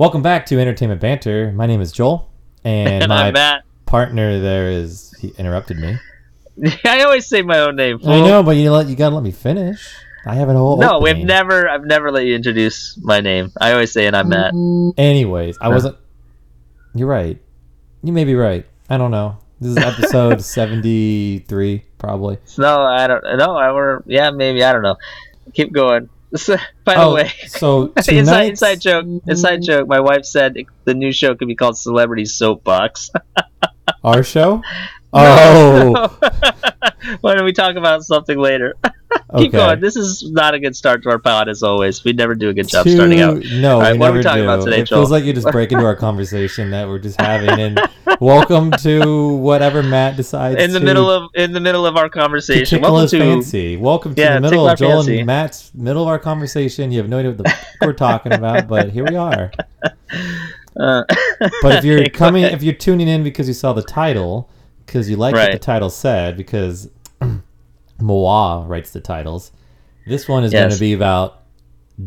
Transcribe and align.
Welcome 0.00 0.22
back 0.22 0.46
to 0.46 0.58
Entertainment 0.58 0.98
Banter. 0.98 1.52
My 1.52 1.66
name 1.66 1.82
is 1.82 1.92
Joel, 1.92 2.30
and, 2.64 2.88
And 3.02 3.10
my 3.10 3.26
I'm 3.26 3.34
Matt. 3.34 3.64
partner 3.84 4.40
there 4.40 4.70
is 4.70 5.14
he 5.20 5.34
interrupted 5.36 5.76
me. 5.76 5.98
I 6.86 7.02
always 7.02 7.26
say 7.26 7.42
my 7.42 7.58
own 7.58 7.76
name. 7.76 8.00
I 8.06 8.22
know, 8.22 8.42
but 8.42 8.52
you 8.52 8.72
let 8.72 8.86
you 8.86 8.96
gotta 8.96 9.14
let 9.14 9.22
me 9.22 9.30
finish. 9.30 9.94
I 10.24 10.36
have 10.36 10.48
a 10.48 10.54
whole 10.54 10.78
No, 10.78 11.00
we've 11.00 11.18
never. 11.18 11.68
I've 11.68 11.84
never 11.84 12.10
let 12.10 12.24
you 12.24 12.34
introduce 12.34 12.96
my 13.02 13.20
name. 13.20 13.52
I 13.60 13.72
always 13.72 13.92
say, 13.92 14.06
and 14.06 14.16
I'm 14.16 14.30
Matt. 14.30 14.54
Anyways, 14.96 15.58
I 15.60 15.68
wasn't. 15.68 15.98
You're 16.94 17.06
right. 17.06 17.38
You 18.02 18.14
may 18.14 18.24
be 18.24 18.34
right. 18.34 18.64
I 18.88 18.96
don't 18.96 19.10
know. 19.10 19.36
This 19.60 19.72
is 19.72 19.76
episode 19.76 20.40
seventy 20.42 21.40
three, 21.40 21.84
probably. 21.98 22.38
No, 22.56 22.80
I 22.80 23.06
don't. 23.06 23.22
No, 23.36 23.54
I 23.54 23.70
were. 23.72 24.02
Yeah, 24.06 24.30
maybe. 24.30 24.64
I 24.64 24.72
don't 24.72 24.82
know. 24.82 24.96
Keep 25.52 25.74
going. 25.74 26.08
By 26.84 26.94
the 26.94 27.02
oh, 27.02 27.14
way, 27.14 27.32
so 27.48 27.92
inside, 27.96 28.12
tonight's 28.12 28.50
inside 28.62 28.80
joke. 28.80 29.06
Inside 29.26 29.54
mm-hmm. 29.56 29.62
joke. 29.62 29.88
My 29.88 30.00
wife 30.00 30.24
said 30.24 30.56
the 30.84 30.94
new 30.94 31.12
show 31.12 31.34
could 31.34 31.48
be 31.48 31.56
called 31.56 31.76
Celebrity 31.76 32.24
Soapbox. 32.24 33.10
our 34.04 34.22
show. 34.22 34.62
Oh, 35.12 36.16
Why 37.20 37.34
don't 37.34 37.44
we 37.44 37.52
talk 37.52 37.74
about 37.74 38.04
something 38.04 38.38
later? 38.38 38.76
Okay. 39.12 39.42
Keep 39.44 39.52
going. 39.52 39.80
This 39.80 39.96
is 39.96 40.30
not 40.30 40.54
a 40.54 40.60
good 40.60 40.74
start 40.76 41.02
to 41.04 41.10
our 41.10 41.18
pod, 41.18 41.48
as 41.48 41.62
always. 41.62 42.04
We 42.04 42.12
never 42.12 42.34
do 42.34 42.48
a 42.48 42.54
good 42.54 42.68
job 42.68 42.84
To- 42.84 42.90
starting 42.94 43.20
out. 43.20 43.42
No, 43.52 43.74
All 43.76 43.80
right, 43.82 43.98
what 43.98 44.10
are 44.10 44.14
we 44.14 44.22
talking 44.22 44.42
do. 44.42 44.48
about 44.50 44.64
today, 44.64 44.80
it 44.80 44.86
Joel? 44.88 45.00
feels 45.00 45.10
like 45.10 45.24
you 45.24 45.32
just 45.32 45.48
break 45.50 45.72
into 45.72 45.84
our 45.84 45.96
conversation 45.96 46.70
that 46.70 46.86
we're 46.88 46.98
just 46.98 47.20
having, 47.20 47.50
and 47.60 47.80
welcome 48.20 48.70
to 48.72 49.34
whatever 49.36 49.82
Matt 49.82 50.16
decides 50.16 50.62
In 50.62 50.72
the 50.72 50.78
to, 50.78 50.84
middle 50.84 51.10
of 51.10 51.30
in 51.34 51.52
the 51.52 51.60
middle 51.60 51.86
of 51.86 51.96
our 51.96 52.08
conversation. 52.08 52.78
tickle 52.80 52.94
Welcome 52.94 53.08
to 53.10 53.18
fancy. 53.18 53.76
Welcome 53.76 54.14
to 54.14 54.20
Yeah, 54.20 54.34
the 54.34 54.40
middle 54.40 54.68
of 54.68 54.78
Joel 54.78 54.90
fancy. 55.02 55.18
and 55.18 55.26
Matt's 55.26 55.70
middle 55.74 56.02
of 56.02 56.08
our 56.08 56.18
conversation. 56.18 56.92
You 56.92 56.98
have 56.98 57.08
no 57.08 57.18
idea 57.18 57.30
what 57.32 57.38
the 57.38 57.48
f- 57.48 57.66
we're 57.80 57.92
talking 57.92 58.32
about, 58.32 58.68
but 58.68 58.90
here 58.90 59.04
we 59.08 59.16
are. 59.16 59.50
Uh, 60.78 61.02
But 61.62 61.76
if 61.76 61.84
you're 61.84 62.04
coming, 62.08 62.44
if 62.44 62.62
you're 62.62 62.72
tuning 62.74 63.08
in 63.08 63.22
because 63.24 63.48
you 63.48 63.54
saw 63.54 63.72
the 63.72 63.82
title, 63.82 64.48
because 64.86 65.10
you 65.10 65.16
like 65.16 65.34
what 65.34 65.52
the 65.52 65.58
title 65.58 65.90
said, 65.90 66.36
because 66.36 66.88
Moa 68.00 68.64
writes 68.66 68.90
the 68.92 69.00
titles, 69.00 69.52
this 70.06 70.28
one 70.28 70.44
is 70.44 70.52
going 70.52 70.70
to 70.70 70.78
be 70.78 70.92
about 70.92 71.42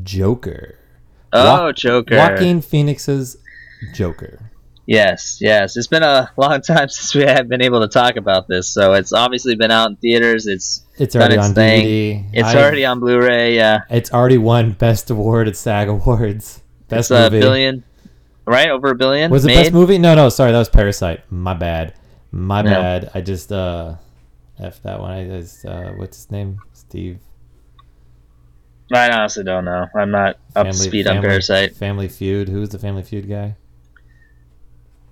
Joker. 0.03 0.75
oh, 1.31 1.65
Wa- 1.65 1.71
Joker. 1.71 2.15
Joaquin 2.17 2.61
Phoenix's 2.61 3.37
Joker. 3.93 4.51
Yes, 4.85 5.37
yes. 5.39 5.77
It's 5.77 5.87
been 5.87 6.03
a 6.03 6.29
long 6.37 6.61
time 6.61 6.89
since 6.89 7.15
we 7.15 7.21
have 7.23 7.47
been 7.47 7.61
able 7.61 7.79
to 7.81 7.87
talk 7.87 8.17
about 8.17 8.47
this, 8.47 8.67
so 8.67 8.93
it's 8.93 9.13
obviously 9.13 9.55
been 9.55 9.71
out 9.71 9.89
in 9.89 9.95
theaters. 9.97 10.45
It's 10.45 10.81
It's 10.97 11.15
already 11.15 11.35
its 11.35 11.45
on 11.47 11.53
thing. 11.53 11.85
DVD. 11.85 12.29
it's 12.33 12.49
I- 12.49 12.61
already 12.61 12.85
on 12.85 12.99
Blu-ray. 12.99 13.55
Yeah, 13.55 13.81
It's 13.89 14.11
already 14.11 14.37
won 14.37 14.71
Best 14.73 15.09
Award 15.09 15.47
at 15.47 15.55
SAG 15.55 15.87
Awards. 15.87 16.61
Best 16.89 17.11
it's 17.11 17.11
a 17.11 17.23
movie. 17.29 17.39
billion, 17.39 17.83
right? 18.45 18.69
Over 18.69 18.89
a 18.89 18.95
billion. 18.95 19.31
Was 19.31 19.45
it 19.45 19.47
made? 19.47 19.55
best 19.55 19.73
movie? 19.73 19.97
No, 19.97 20.15
no. 20.15 20.27
Sorry, 20.29 20.51
that 20.51 20.59
was 20.59 20.69
Parasite. 20.69 21.21
My 21.31 21.53
bad. 21.53 21.93
My 22.31 22.61
No. 22.61 22.69
bad. 22.71 23.09
I 23.13 23.21
just 23.21 23.51
uh, 23.53 23.95
f 24.59 24.81
that 24.83 24.99
one. 24.99 25.11
I 25.11 25.25
just 25.25 25.65
uh, 25.65 25.91
what's 25.91 26.17
his 26.17 26.31
name? 26.31 26.59
Steve. 26.73 27.19
I 28.93 29.09
honestly 29.09 29.43
don't 29.43 29.65
know. 29.65 29.87
I'm 29.95 30.11
not 30.11 30.37
up 30.55 30.67
to 30.67 30.73
speed 30.73 31.07
on 31.07 31.21
Parasite. 31.21 31.75
Family 31.75 32.07
Feud. 32.07 32.49
Who's 32.49 32.69
the 32.69 32.79
Family 32.79 33.01
Feud 33.03 33.27
guy? 33.27 33.55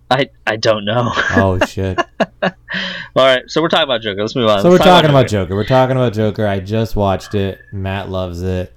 I 0.09 0.29
I 0.45 0.57
don't 0.57 0.85
know. 0.85 1.11
Oh 1.35 1.59
shit. 1.65 1.99
All 2.43 3.25
right, 3.25 3.43
so 3.47 3.61
we're 3.61 3.67
talking 3.69 3.83
about 3.83 4.01
Joker. 4.01 4.21
Let's 4.21 4.35
move 4.35 4.47
on. 4.49 4.61
so 4.61 4.69
we're 4.69 4.77
talk 4.77 4.85
talking 4.87 5.09
about 5.09 5.27
Joker. 5.27 5.53
We're 5.55 5.65
talking 5.65 5.97
about 5.97 6.13
Joker. 6.13 6.47
I 6.47 6.59
just 6.59 6.95
watched 6.95 7.35
it. 7.35 7.59
Matt 7.73 8.09
loves 8.09 8.41
it, 8.41 8.73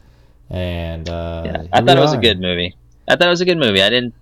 and 0.50 1.08
uh, 1.08 1.42
Yeah, 1.44 1.62
I 1.72 1.80
thought 1.80 1.96
it 1.96 2.00
was 2.00 2.12
a 2.12 2.18
good 2.18 2.40
movie. 2.40 2.76
I 3.06 3.16
thought 3.16 3.28
it 3.28 3.30
was 3.30 3.40
a 3.40 3.44
good 3.44 3.58
movie. 3.58 3.80
I 3.82 3.90
didn't 3.90 4.14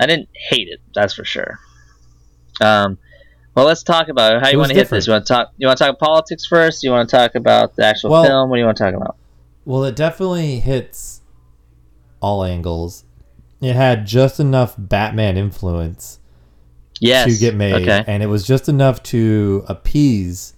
I 0.00 0.06
didn't 0.06 0.28
hate 0.32 0.68
it. 0.68 0.80
That's 0.94 1.14
for 1.14 1.24
sure. 1.24 1.58
Um, 2.60 2.98
well, 3.58 3.66
let's 3.66 3.82
talk 3.82 4.08
about 4.08 4.34
it. 4.34 4.40
How 4.42 4.48
It 4.48 4.52
you 4.52 4.58
want 4.58 4.70
to 4.70 4.76
hit 4.76 4.88
this? 4.88 5.06
You 5.06 5.12
want 5.14 5.26
to 5.26 5.32
talk? 5.32 5.52
You 5.58 5.66
want 5.66 5.78
to 5.78 5.84
talk 5.84 5.98
politics 5.98 6.46
first? 6.46 6.82
You 6.84 6.90
want 6.92 7.08
to 7.08 7.16
talk 7.16 7.34
about 7.34 7.74
the 7.76 7.84
actual 7.84 8.10
Well- 8.10 8.24
film? 8.24 8.50
What 8.50 8.56
do 8.56 8.60
you 8.60 8.66
want 8.66 8.76
to 8.78 8.84
talk 8.84 8.94
about? 8.94 9.16
Well, 9.64 9.84
it 9.84 9.96
definitely 9.96 10.60
hits 10.60 11.22
all 12.20 12.44
angles. 12.44 13.04
It 13.60 13.74
had 13.74 14.06
just 14.06 14.38
enough 14.40 14.74
Batman 14.78 15.36
influence 15.36 16.20
Yes. 17.00 17.32
to 17.32 17.38
get 17.38 17.54
made, 17.56 17.74
Okay. 17.82 18.04
and 18.06 18.22
it 18.22 18.26
was 18.26 18.46
just 18.46 18.68
enough 18.68 19.02
to 19.04 19.64
appease 19.68 20.54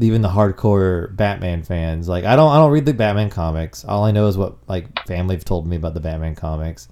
even 0.00 0.22
the 0.22 0.28
hardcore 0.28 1.14
Batman 1.16 1.62
fans. 1.62 2.08
Like 2.08 2.24
I 2.24 2.36
don't, 2.36 2.50
I 2.52 2.56
don't 2.58 2.70
read 2.70 2.86
the 2.86 2.94
Batman 2.94 3.28
comics. 3.30 3.84
All 3.84 4.04
I 4.04 4.10
know 4.10 4.26
is 4.26 4.36
what 4.38 4.56
like 4.68 4.86
family 5.06 5.34
have 5.36 5.44
told 5.44 5.66
me 5.66 5.76
about 5.76 5.94
the 5.94 6.00
Batman 6.00 6.34
comics. 6.34 6.88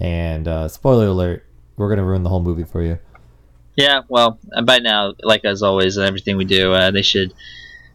And 0.00 0.46
uh, 0.46 0.68
spoiler 0.68 1.06
alert, 1.06 1.44
we're 1.76 1.88
gonna 1.88 2.04
ruin 2.04 2.22
the 2.22 2.28
whole 2.28 2.42
movie 2.42 2.64
for 2.64 2.82
you. 2.82 2.98
Yeah. 3.78 4.02
Well, 4.08 4.38
by 4.64 4.80
now, 4.80 5.14
like 5.22 5.44
as 5.44 5.62
always, 5.62 5.96
everything 5.96 6.36
we 6.36 6.44
do, 6.44 6.72
uh, 6.72 6.90
they 6.90 7.02
should 7.02 7.32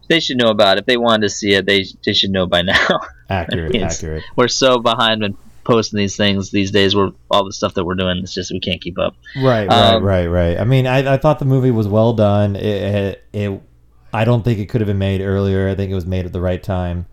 they 0.08 0.18
should 0.20 0.36
know 0.38 0.48
about 0.48 0.78
it. 0.78 0.80
If 0.80 0.86
they 0.86 0.96
wanted 0.96 1.22
to 1.22 1.30
see 1.30 1.52
it, 1.54 1.66
they 1.66 1.84
they 2.04 2.14
should 2.14 2.30
know 2.30 2.46
by 2.46 2.62
now. 2.62 3.00
Accurate, 3.30 3.74
accurate. 3.76 4.22
we're 4.36 4.48
so 4.48 4.78
behind 4.78 5.22
when 5.22 5.36
posting 5.64 5.96
these 5.98 6.16
things 6.16 6.50
these 6.50 6.70
days. 6.70 6.94
We're 6.96 7.12
all 7.30 7.44
the 7.44 7.52
stuff 7.52 7.74
that 7.74 7.84
we're 7.84 7.94
doing. 7.94 8.18
It's 8.18 8.34
just 8.34 8.50
we 8.52 8.60
can't 8.60 8.80
keep 8.82 8.98
up. 8.98 9.14
Right, 9.36 9.66
right, 9.66 9.94
Um, 9.94 10.02
right, 10.02 10.26
right. 10.26 10.58
I 10.58 10.64
mean, 10.64 10.86
I, 10.86 11.14
I 11.14 11.16
thought 11.16 11.38
the 11.38 11.46
movie 11.46 11.70
was 11.70 11.88
well 11.88 12.12
done. 12.12 12.54
It, 12.54 12.64
it, 12.64 13.24
it, 13.32 13.62
I 14.12 14.24
don't 14.26 14.42
think 14.44 14.58
it 14.58 14.66
could 14.66 14.82
have 14.82 14.88
been 14.88 14.98
made 14.98 15.20
earlier. 15.22 15.68
I 15.70 15.74
think 15.74 15.90
it 15.90 15.94
was 15.94 16.04
made 16.06 16.26
at 16.26 16.32
the 16.34 16.40
right 16.40 16.62
time, 16.62 17.06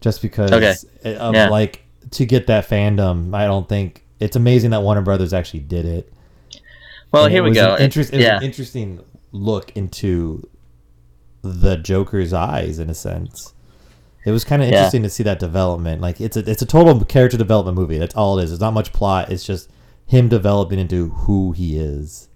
just 0.00 0.20
because 0.22 0.52
Okay. 0.52 0.74
of 1.16 1.34
Yeah. 1.34 1.48
like 1.48 1.82
to 2.12 2.26
get 2.26 2.46
that 2.48 2.68
fandom. 2.68 3.34
I 3.34 3.46
don't 3.46 3.66
think 3.68 4.04
it's 4.20 4.36
amazing 4.36 4.70
that 4.72 4.82
Warner 4.82 5.02
Brothers 5.02 5.32
actually 5.32 5.60
did 5.60 5.84
it. 5.86 6.12
Well, 7.12 7.24
And 7.24 7.32
here 7.32 7.42
we 7.42 7.52
go. 7.52 7.74
An 7.74 7.82
interest, 7.82 8.12
it 8.12 8.20
yeah. 8.20 8.36
an 8.38 8.42
interesting 8.42 9.00
look 9.32 9.74
into 9.76 10.48
the 11.42 11.76
Joker's 11.76 12.32
eyes, 12.32 12.78
in 12.78 12.90
a 12.90 12.94
sense. 12.94 13.54
It 14.26 14.30
was 14.32 14.44
kind 14.44 14.62
of 14.62 14.68
Yeah. 14.68 14.76
interesting 14.78 15.02
to 15.04 15.10
see 15.10 15.22
that 15.22 15.38
development. 15.38 16.02
Like 16.02 16.20
it's 16.20 16.36
a 16.36 16.40
it's 16.50 16.60
a 16.60 16.66
total 16.66 17.02
character 17.04 17.38
development 17.38 17.76
movie. 17.78 17.98
That's 17.98 18.14
all 18.14 18.38
it 18.38 18.44
is. 18.44 18.50
There's 18.50 18.60
not 18.60 18.74
much 18.74 18.92
plot. 18.92 19.30
It's 19.32 19.44
just 19.44 19.70
him 20.06 20.28
developing 20.28 20.78
into 20.78 21.10
who 21.10 21.52
he 21.52 21.78
is. 21.78 22.28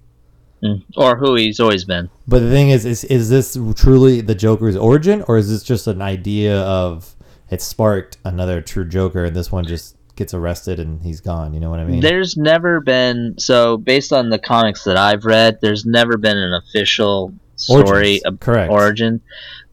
Mm. 0.64 0.84
or 0.96 1.16
who 1.16 1.34
he's 1.34 1.58
always 1.58 1.84
been. 1.84 2.08
But 2.28 2.38
the 2.38 2.48
thing 2.50 2.70
is, 2.70 2.84
is 2.84 3.02
is 3.04 3.28
this 3.28 3.58
truly 3.74 4.20
the 4.20 4.34
Joker's 4.36 4.76
origin, 4.76 5.24
or 5.26 5.36
is 5.36 5.50
this 5.50 5.64
just 5.64 5.88
an 5.88 6.00
idea 6.00 6.60
of 6.60 7.16
it 7.50 7.60
sparked 7.60 8.16
another 8.24 8.62
true 8.62 8.84
Joker, 8.88 9.24
and 9.24 9.34
this 9.34 9.50
one 9.50 9.66
just 9.66 9.96
gets 10.16 10.34
arrested 10.34 10.78
and 10.78 11.02
he's 11.02 11.20
gone? 11.20 11.54
You 11.54 11.60
know 11.60 11.70
what 11.70 11.80
I 11.80 11.84
mean? 11.84 12.00
There's 12.00 12.36
never 12.36 12.80
been 12.80 13.34
so 13.38 13.76
based 13.76 14.12
on 14.12 14.30
the 14.30 14.38
comics 14.38 14.84
that 14.84 14.96
I've 14.96 15.24
read. 15.24 15.58
There's 15.60 15.84
never 15.84 16.16
been 16.16 16.36
an 16.36 16.52
official 16.52 17.34
story 17.56 17.86
Origins, 17.86 18.22
of 18.24 18.40
correct. 18.40 18.72
origin. 18.72 19.20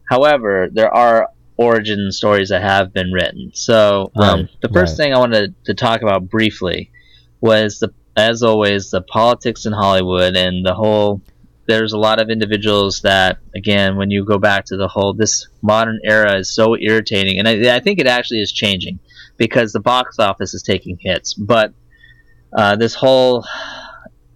However, 0.08 0.68
there 0.72 0.92
are 0.92 1.28
origin 1.56 2.10
stories 2.10 2.48
that 2.48 2.62
have 2.62 2.92
been 2.92 3.12
written. 3.12 3.50
So 3.54 4.10
um, 4.16 4.40
Right, 4.40 4.48
the 4.62 4.68
first 4.68 4.92
right. 4.92 5.04
thing 5.04 5.14
I 5.14 5.18
wanted 5.18 5.54
to 5.64 5.74
talk 5.74 6.02
about 6.02 6.28
briefly 6.28 6.90
was 7.40 7.78
the, 7.78 7.92
as 8.16 8.42
always, 8.42 8.90
the 8.90 9.02
politics 9.02 9.66
in 9.66 9.72
Hollywood 9.72 10.36
and 10.36 10.64
the 10.64 10.74
whole. 10.74 11.20
There's 11.66 11.92
a 11.92 11.98
lot 11.98 12.20
of 12.20 12.30
individuals 12.30 13.02
that, 13.02 13.38
again, 13.54 13.96
when 13.96 14.10
you 14.10 14.24
go 14.24 14.38
back 14.38 14.64
to 14.66 14.76
the 14.76 14.88
whole 14.88 15.14
this 15.14 15.46
modern 15.62 16.00
era 16.02 16.38
is 16.38 16.52
so 16.52 16.76
irritating, 16.76 17.38
and 17.38 17.46
I, 17.46 17.76
I 17.76 17.80
think 17.80 18.00
it 18.00 18.08
actually 18.08 18.40
is 18.40 18.50
changing 18.50 18.98
because 19.40 19.72
the 19.72 19.80
box 19.80 20.18
office 20.18 20.52
is 20.52 20.62
taking 20.62 20.98
hits, 21.00 21.32
but 21.32 21.72
uh, 22.52 22.76
this 22.76 22.94
whole 22.94 23.42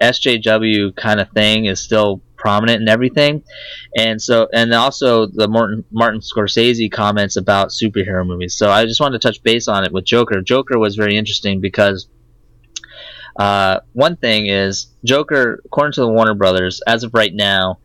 SJW 0.00 0.96
kind 0.96 1.20
of 1.20 1.28
thing 1.32 1.66
is 1.66 1.78
still 1.78 2.22
prominent 2.38 2.80
and 2.80 2.88
everything, 2.88 3.42
and 3.98 4.20
so 4.20 4.48
and 4.54 4.72
also 4.72 5.26
the 5.26 5.46
Martin 5.46 5.84
Martin 5.92 6.20
Scorsese 6.20 6.90
comments 6.90 7.36
about 7.36 7.68
superhero 7.68 8.26
movies. 8.26 8.54
So 8.54 8.70
I 8.70 8.86
just 8.86 8.98
wanted 8.98 9.20
to 9.20 9.28
touch 9.28 9.42
base 9.42 9.68
on 9.68 9.84
it 9.84 9.92
with 9.92 10.06
Joker. 10.06 10.40
Joker 10.40 10.78
was 10.78 10.96
very 10.96 11.18
interesting 11.18 11.60
because 11.60 12.08
uh, 13.36 13.80
one 13.92 14.16
thing 14.16 14.46
is 14.46 14.86
Joker, 15.04 15.60
according 15.66 15.92
to 15.92 16.00
the 16.00 16.08
Warner 16.08 16.34
Brothers, 16.34 16.80
as 16.86 17.04
of 17.04 17.12
right 17.12 17.34
now, 17.34 17.78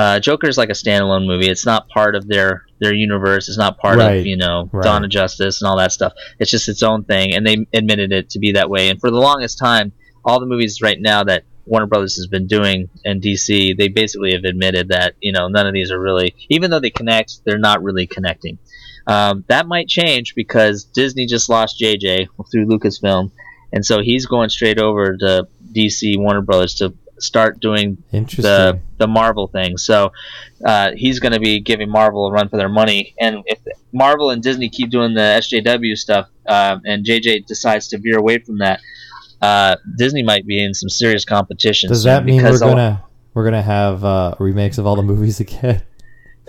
uh, 0.00 0.18
Joker 0.18 0.48
is 0.48 0.56
like 0.56 0.70
a 0.70 0.72
standalone 0.72 1.26
movie. 1.26 1.50
It's 1.50 1.66
not 1.66 1.88
part 1.90 2.14
of 2.14 2.26
their 2.26 2.64
their 2.80 2.94
universe. 2.94 3.48
It's 3.50 3.58
not 3.58 3.76
part 3.78 3.98
Right, 3.98 4.20
of 4.20 4.26
you 4.26 4.38
know 4.38 4.70
right. 4.72 4.82
Dawn 4.82 5.04
of 5.04 5.10
Justice 5.10 5.60
and 5.60 5.68
all 5.68 5.76
that 5.76 5.92
stuff. 5.92 6.14
It's 6.38 6.50
just 6.50 6.68
its 6.70 6.82
own 6.82 7.04
thing, 7.04 7.34
and 7.34 7.46
they 7.46 7.66
admitted 7.74 8.10
it 8.10 8.30
to 8.30 8.38
be 8.38 8.52
that 8.52 8.70
way. 8.70 8.88
And 8.88 8.98
for 8.98 9.10
the 9.10 9.18
longest 9.18 9.58
time, 9.58 9.92
all 10.24 10.40
the 10.40 10.46
movies 10.46 10.80
right 10.80 10.98
now 10.98 11.24
that 11.24 11.44
Warner 11.66 11.86
Brothers 11.86 12.16
has 12.16 12.28
been 12.28 12.46
doing 12.46 12.88
and 13.04 13.20
DC, 13.20 13.76
they 13.76 13.88
basically 13.88 14.32
have 14.32 14.44
admitted 14.44 14.88
that 14.88 15.16
you 15.20 15.32
know 15.32 15.48
none 15.48 15.66
of 15.66 15.74
these 15.74 15.90
are 15.90 16.00
really, 16.00 16.34
even 16.48 16.70
though 16.70 16.80
they 16.80 16.90
connect, 16.90 17.44
they're 17.44 17.58
not 17.58 17.82
really 17.82 18.06
connecting. 18.06 18.58
Um, 19.06 19.44
that 19.48 19.66
might 19.66 19.88
change 19.88 20.34
because 20.34 20.84
Disney 20.84 21.26
just 21.26 21.50
lost 21.50 21.78
JJ 21.78 22.28
through 22.50 22.66
Lucasfilm, 22.66 23.32
and 23.70 23.84
so 23.84 24.00
he's 24.00 24.24
going 24.24 24.48
straight 24.48 24.78
over 24.78 25.16
to 25.18 25.46
DC 25.72 26.18
Warner 26.18 26.40
Brothers 26.40 26.76
to 26.76 26.94
start 27.20 27.60
doing 27.60 28.02
the 28.42 28.80
the 28.98 29.06
Marvel 29.06 29.46
thing. 29.46 29.76
So 29.78 30.12
uh, 30.64 30.92
he's 30.94 31.20
going 31.20 31.32
to 31.32 31.40
be 31.40 31.60
giving 31.60 31.90
Marvel 31.90 32.26
a 32.26 32.32
run 32.32 32.48
for 32.48 32.56
their 32.56 32.68
money. 32.68 33.14
And 33.20 33.42
if 33.46 33.58
Marvel 33.92 34.30
and 34.30 34.42
Disney 34.42 34.68
keep 34.68 34.90
doing 34.90 35.14
the 35.14 35.20
SJW 35.20 35.96
stuff, 35.96 36.28
uh, 36.46 36.78
and 36.84 37.04
JJ 37.04 37.46
decides 37.46 37.88
to 37.88 37.98
veer 37.98 38.18
away 38.18 38.38
from 38.38 38.58
that, 38.58 38.80
uh, 39.40 39.76
Disney 39.96 40.22
might 40.22 40.46
be 40.46 40.62
in 40.62 40.74
some 40.74 40.88
serious 40.88 41.24
competition. 41.24 41.88
Does 41.88 42.04
that 42.04 42.24
mean 42.24 42.42
we're 42.42 42.58
gonna 42.58 43.04
we're 43.34 43.44
gonna 43.44 43.62
have 43.62 44.04
uh, 44.04 44.34
remakes 44.38 44.78
of 44.78 44.86
all 44.86 44.96
the 44.96 45.02
movies 45.02 45.40
again? 45.46 45.82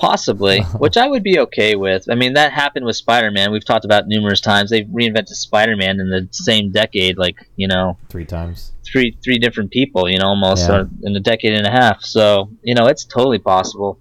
Possibly, 0.01 0.61
which 0.79 0.97
I 0.97 1.07
would 1.07 1.21
be 1.21 1.37
okay 1.39 1.75
with. 1.75 2.09
I 2.09 2.15
mean, 2.15 2.33
that 2.33 2.51
happened 2.51 2.85
with 2.87 2.95
Spider-Man. 2.95 3.51
We've 3.51 3.63
talked 3.63 3.85
about 3.85 4.07
numerous 4.07 4.41
times. 4.41 4.71
They've 4.71 4.87
reinvented 4.87 5.27
Spider-Man 5.29 5.99
in 5.99 6.09
the 6.09 6.27
same 6.31 6.71
decade, 6.71 7.19
like 7.19 7.35
you 7.55 7.67
know, 7.67 7.97
Three 8.09 8.25
times. 8.25 8.71
three 8.83 9.15
three 9.23 9.37
different 9.37 9.69
people, 9.69 10.09
you 10.09 10.17
know, 10.17 10.25
almost 10.29 10.67
Yeah. 10.67 10.75
uh, 10.75 10.85
in 11.03 11.15
a 11.15 11.19
decade 11.19 11.53
and 11.53 11.67
a 11.67 11.71
half. 11.71 12.01
So 12.03 12.49
you 12.63 12.73
know, 12.73 12.87
it's 12.87 13.05
totally 13.05 13.37
possible. 13.37 13.99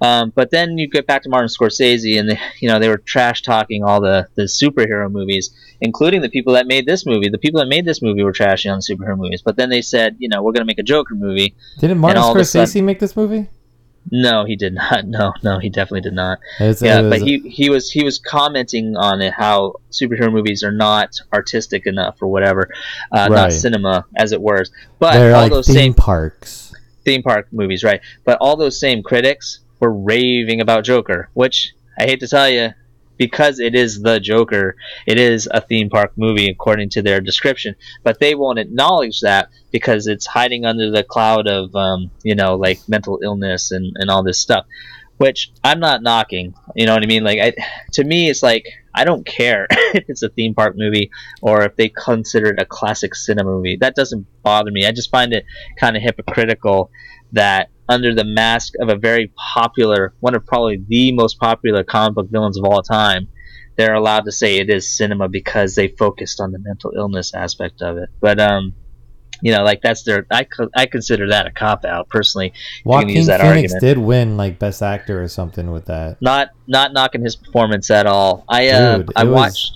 Um, 0.00 0.32
but 0.34 0.50
then 0.50 0.78
you 0.78 0.88
get 0.88 1.06
back 1.06 1.22
to 1.24 1.28
Martin 1.28 1.48
Scorsese, 1.48 2.18
and 2.18 2.28
they, 2.30 2.38
you 2.60 2.68
know 2.68 2.78
they 2.78 2.88
were 2.88 2.98
trash 2.98 3.42
talking 3.42 3.82
all 3.82 4.00
the 4.00 4.28
the 4.36 4.44
superhero 4.44 5.10
movies, 5.10 5.50
including 5.80 6.22
the 6.22 6.28
people 6.28 6.52
that 6.54 6.66
made 6.68 6.86
this 6.86 7.04
movie. 7.04 7.28
The 7.30 7.38
people 7.38 7.58
that 7.60 7.68
made 7.68 7.84
this 7.84 8.00
movie 8.00 8.22
were 8.22 8.32
trashing 8.32 8.70
on 8.72 8.78
the 8.80 8.94
superhero 8.94 9.16
movies. 9.18 9.42
But 9.42 9.56
then 9.56 9.70
they 9.70 9.82
said, 9.82 10.16
you 10.20 10.28
know, 10.28 10.40
we're 10.42 10.52
going 10.52 10.62
to 10.66 10.70
make 10.72 10.78
a 10.78 10.84
Joker 10.84 11.14
movie. 11.16 11.54
Didn't 11.80 11.98
Martin 11.98 12.22
all 12.22 12.30
of 12.32 12.36
a 12.36 12.40
Scorsese 12.40 12.66
sudden- 12.68 12.86
make 12.86 12.98
this 13.00 13.16
movie? 13.16 13.48
No, 14.14 14.44
he 14.44 14.56
did 14.56 14.74
not. 14.74 15.06
No, 15.18 15.32
no, 15.42 15.58
he 15.58 15.70
definitely 15.70 16.02
did 16.02 16.12
not. 16.12 16.38
It's- 16.60 16.82
yeah, 16.82 17.00
but 17.02 17.22
he 17.22 17.38
he 17.48 17.70
was 17.70 17.90
he 17.90 18.04
was 18.04 18.18
commenting 18.18 18.94
on 18.96 19.22
it 19.22 19.32
how 19.32 19.76
superhero 19.90 20.30
movies 20.30 20.62
are 20.62 20.70
not 20.70 21.18
artistic 21.32 21.86
enough 21.86 22.20
or 22.20 22.28
whatever, 22.28 22.68
uh, 23.10 23.28
Right. 23.30 23.36
not 23.36 23.52
cinema 23.52 24.04
as 24.14 24.32
it 24.32 24.40
were. 24.42 24.64
But 24.98 25.14
they're 25.14 25.34
all 25.34 25.42
like 25.42 25.52
those 25.52 25.66
theme 25.66 25.74
same 25.76 25.94
parks. 25.94 26.74
theme 27.04 27.22
park 27.22 27.48
movies, 27.52 27.82
right? 27.82 28.00
But 28.24 28.36
all 28.40 28.56
those 28.56 28.78
same 28.78 29.02
critics 29.02 29.60
were 29.80 29.92
raving 29.92 30.60
about 30.60 30.84
Joker, 30.84 31.28
which 31.32 31.72
I 31.98 32.04
hate 32.04 32.20
to 32.20 32.28
tell 32.28 32.48
you, 32.48 32.74
because 33.26 33.60
it 33.60 33.74
is 33.74 34.02
the 34.02 34.18
Joker, 34.18 34.76
it 35.06 35.18
is 35.18 35.48
a 35.50 35.60
theme 35.60 35.88
park 35.88 36.12
movie 36.16 36.48
according 36.48 36.90
to 36.90 37.02
their 37.02 37.20
description. 37.20 37.76
But 38.02 38.18
they 38.18 38.34
won't 38.34 38.58
acknowledge 38.58 39.20
that 39.20 39.50
because 39.70 40.08
it's 40.08 40.26
hiding 40.26 40.64
under 40.64 40.90
the 40.90 41.04
cloud 41.04 41.46
of, 41.46 41.74
um, 41.76 42.10
you 42.24 42.34
know, 42.34 42.56
like 42.56 42.80
mental 42.88 43.20
illness 43.22 43.70
and, 43.70 43.92
and 43.96 44.10
all 44.10 44.24
this 44.24 44.40
stuff. 44.40 44.66
Which 45.18 45.52
I'm 45.62 45.78
not 45.78 46.02
knocking, 46.02 46.54
you 46.74 46.86
know 46.86 46.94
what 46.94 47.04
I 47.04 47.06
mean? 47.06 47.22
Like, 47.22 47.38
I, 47.38 47.54
to 47.92 48.02
me, 48.02 48.28
it's 48.28 48.42
like 48.42 48.66
I 48.94 49.04
don't 49.04 49.24
care 49.26 49.66
if 49.70 50.04
it's 50.08 50.22
a 50.22 50.28
theme 50.28 50.54
park 50.54 50.74
movie 50.76 51.10
or 51.40 51.62
if 51.62 51.76
they 51.76 51.88
consider 51.88 52.48
it 52.50 52.60
a 52.60 52.64
classic 52.64 53.14
cinema 53.14 53.50
movie. 53.50 53.78
That 53.80 53.94
doesn't 53.94 54.26
bother 54.42 54.70
me. 54.70 54.86
I 54.86 54.92
just 54.92 55.10
find 55.10 55.32
it 55.32 55.44
kind 55.78 55.96
of 55.96 56.02
hypocritical 56.02 56.90
that 57.32 57.70
under 57.88 58.14
the 58.14 58.24
mask 58.24 58.74
of 58.80 58.88
a 58.88 58.96
very 58.96 59.32
popular, 59.54 60.14
one 60.20 60.34
of 60.34 60.46
probably 60.46 60.82
the 60.86 61.12
most 61.12 61.38
popular 61.38 61.84
comic 61.84 62.14
book 62.14 62.30
villains 62.30 62.58
of 62.58 62.64
all 62.64 62.82
time, 62.82 63.28
they're 63.76 63.94
allowed 63.94 64.24
to 64.24 64.32
say 64.32 64.56
it 64.56 64.70
is 64.70 64.96
cinema 64.96 65.28
because 65.28 65.74
they 65.74 65.88
focused 65.88 66.40
on 66.40 66.52
the 66.52 66.58
mental 66.58 66.92
illness 66.96 67.34
aspect 67.34 67.82
of 67.82 67.96
it. 67.96 68.10
But 68.20 68.38
um, 68.38 68.74
you 69.42 69.52
know, 69.52 69.62
like 69.64 69.82
that's 69.82 70.04
their. 70.04 70.24
I 70.30 70.44
co- 70.44 70.70
I 70.74 70.86
consider 70.86 71.28
that 71.28 71.46
a 71.46 71.50
cop 71.50 71.84
out 71.84 72.08
personally. 72.08 72.54
Joaquin 72.84 73.10
use 73.10 73.26
that 73.26 73.40
Phoenix 73.42 73.72
argument. 73.74 73.80
did 73.80 73.98
win 73.98 74.36
like 74.38 74.58
best 74.58 74.82
actor 74.82 75.22
or 75.22 75.28
something 75.28 75.70
with 75.70 75.84
that. 75.86 76.16
Not 76.22 76.48
not 76.66 76.92
knocking 76.94 77.22
his 77.22 77.36
performance 77.36 77.90
at 77.90 78.06
all. 78.06 78.44
I 78.48 78.68
uh, 78.70 78.96
Dude, 78.98 79.10
I 79.16 79.24
watched. 79.24 79.72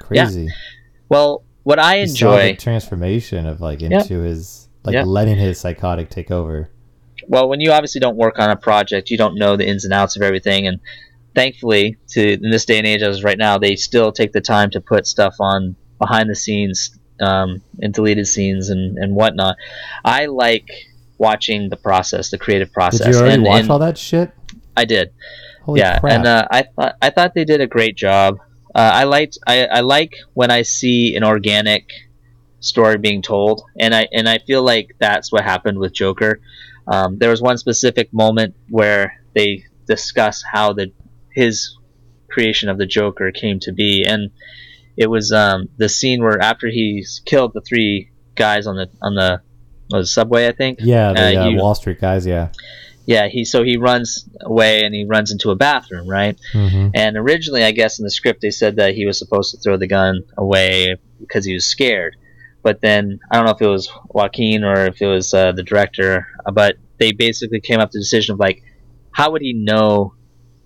Crazy. 0.00 0.48
Well, 1.08 1.42
what 1.64 1.78
I 1.80 2.00
You 2.02 2.06
saw 2.08 2.36
the 2.36 2.50
enjoy. 2.50 2.56
transformation 2.56 3.46
of 3.46 3.60
like 3.60 3.82
into 3.82 4.20
his 4.20 4.68
like 4.84 4.92
Yep. 4.92 5.06
letting 5.06 5.36
his 5.36 5.58
psychotic 5.58 6.10
take 6.10 6.30
over. 6.30 6.70
well, 7.28 7.48
when 7.48 7.60
you 7.60 7.72
obviously 7.72 8.00
don't 8.00 8.16
work 8.16 8.38
on 8.38 8.50
a 8.50 8.56
project, 8.56 9.10
you 9.10 9.16
don't 9.18 9.36
know 9.36 9.56
the 9.56 9.66
ins 9.66 9.84
and 9.84 9.92
outs 9.92 10.14
of 10.16 10.22
everything. 10.22 10.68
And 10.68 10.78
thankfully, 11.34 11.96
to 12.10 12.34
in 12.34 12.50
this 12.50 12.64
day 12.66 12.78
and 12.78 12.86
age 12.86 13.02
as 13.02 13.24
right 13.24 13.38
now, 13.38 13.58
they 13.58 13.74
still 13.76 14.12
take 14.12 14.32
the 14.32 14.40
time 14.40 14.70
to 14.70 14.80
put 14.80 15.06
stuff 15.06 15.34
on 15.40 15.74
behind 15.98 16.28
the 16.30 16.34
scenes 16.36 16.96
um, 17.20 17.62
and 17.80 17.92
deleted 17.92 18.26
scenes 18.26 18.70
and, 18.70 18.98
and 18.98 19.14
whatnot. 19.14 19.56
I 20.04 20.26
like 20.26 20.68
watching 21.18 21.68
the 21.68 21.76
process, 21.76 22.30
the 22.30 22.38
creative 22.38 22.72
process. 22.72 23.06
Did 23.06 23.14
you 23.14 23.20
already 23.20 23.34
and, 23.34 23.44
watch 23.44 23.62
and 23.62 23.70
all 23.70 23.78
that 23.78 23.98
shit? 23.98 24.30
I 24.76 24.84
did. 24.84 25.12
Holy 25.62 25.80
yeah, 25.80 25.98
crap! 25.98 26.12
and 26.12 26.26
uh, 26.26 26.46
I 26.50 26.62
thought 26.62 26.94
I 27.02 27.10
thought 27.10 27.34
they 27.34 27.44
did 27.44 27.60
a 27.60 27.66
great 27.66 27.96
job. 27.96 28.38
Uh, 28.74 28.90
I 28.94 29.04
liked 29.04 29.38
I, 29.46 29.66
I 29.66 29.80
like 29.80 30.14
when 30.34 30.50
I 30.50 30.62
see 30.62 31.16
an 31.16 31.24
organic 31.24 31.90
story 32.60 32.98
being 32.98 33.22
told, 33.22 33.62
and 33.78 33.94
I 33.94 34.06
and 34.12 34.28
I 34.28 34.38
feel 34.38 34.62
like 34.62 34.94
that's 34.98 35.32
what 35.32 35.42
happened 35.42 35.78
with 35.78 35.92
Joker. 35.92 36.40
Um, 36.86 37.18
there 37.18 37.30
was 37.30 37.42
one 37.42 37.58
specific 37.58 38.12
moment 38.12 38.54
where 38.68 39.20
they 39.34 39.64
discuss 39.88 40.44
how 40.52 40.72
the 40.72 40.92
his 41.32 41.76
creation 42.28 42.68
of 42.68 42.78
the 42.78 42.86
Joker 42.86 43.32
came 43.32 43.58
to 43.60 43.72
be, 43.72 44.04
and 44.06 44.30
it 44.96 45.08
was 45.08 45.32
um, 45.32 45.68
the 45.76 45.88
scene 45.88 46.22
where 46.22 46.40
after 46.40 46.68
he's 46.68 47.20
killed 47.24 47.52
the 47.54 47.60
three 47.60 48.10
guys 48.34 48.66
on 48.66 48.76
the 48.76 48.88
on 49.02 49.14
the, 49.14 49.40
on 49.92 50.00
the 50.00 50.06
subway, 50.06 50.48
I 50.48 50.52
think. 50.52 50.78
yeah, 50.80 51.12
the 51.12 51.40
uh, 51.40 51.50
uh, 51.50 51.52
Wall 51.54 51.74
Street 51.74 52.00
guys. 52.00 52.26
Yeah. 52.26 52.50
Yeah, 53.06 53.28
he 53.28 53.44
so 53.44 53.62
he 53.62 53.76
runs 53.76 54.28
away 54.40 54.82
and 54.84 54.92
he 54.92 55.04
runs 55.04 55.30
into 55.30 55.52
a 55.52 55.54
bathroom, 55.54 56.08
right? 56.08 56.36
hmm 56.52 56.88
And 56.92 57.16
originally, 57.16 57.62
I 57.62 57.70
guess 57.70 58.00
in 58.00 58.04
the 58.04 58.10
script 58.10 58.40
they 58.40 58.50
said 58.50 58.76
that 58.76 58.96
he 58.96 59.06
was 59.06 59.16
supposed 59.16 59.52
to 59.52 59.60
throw 59.60 59.76
the 59.76 59.86
gun 59.86 60.22
away 60.36 60.96
because 61.20 61.44
he 61.44 61.54
was 61.54 61.64
scared. 61.64 62.16
But 62.64 62.80
then 62.80 63.20
I 63.30 63.36
don't 63.36 63.46
know 63.46 63.52
if 63.52 63.62
it 63.62 63.68
was 63.68 63.88
Joaquin 64.08 64.64
or 64.64 64.86
if 64.86 65.00
it 65.00 65.06
was 65.06 65.32
uh, 65.32 65.52
the 65.52 65.62
director, 65.62 66.26
uh, 66.44 66.50
but 66.50 66.78
they 66.98 67.12
basically 67.12 67.60
came 67.60 67.78
up 67.78 67.92
to 67.92 67.98
the 67.98 68.02
decision 68.02 68.32
of 68.32 68.40
like, 68.40 68.64
how 69.12 69.30
would 69.30 69.42
he 69.42 69.52
know 69.52 70.14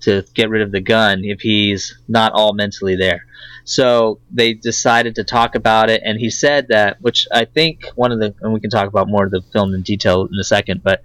to 0.01 0.25
get 0.35 0.51
rid 0.51 0.63
of 0.63 0.73
the 0.73 0.81
gun 0.81 1.25
if 1.25 1.41
he's 1.41 1.99
not 2.09 2.33
all 2.33 2.53
mentally 2.53 2.97
there? 2.97 3.27
So 3.65 4.21
they 4.31 4.55
decided 4.55 5.15
to 5.17 5.25
talk 5.25 5.55
about 5.55 5.91
it, 5.91 6.03
and 6.05 6.19
he 6.19 6.31
said 6.31 6.69
that, 6.69 7.01
which 7.01 7.29
I 7.33 7.45
think 7.45 7.85
one 7.95 8.11
of 8.11 8.19
the, 8.19 8.35
and 8.41 8.53
we 8.53 8.61
can 8.61 8.71
talk 8.71 8.89
about 8.89 9.09
more 9.09 9.25
of 9.25 9.31
the 9.31 9.43
film 9.53 9.75
in 9.75 9.83
detail 9.83 10.27
in 10.27 10.39
a 10.39 10.45
second, 10.45 10.83
but 10.83 11.03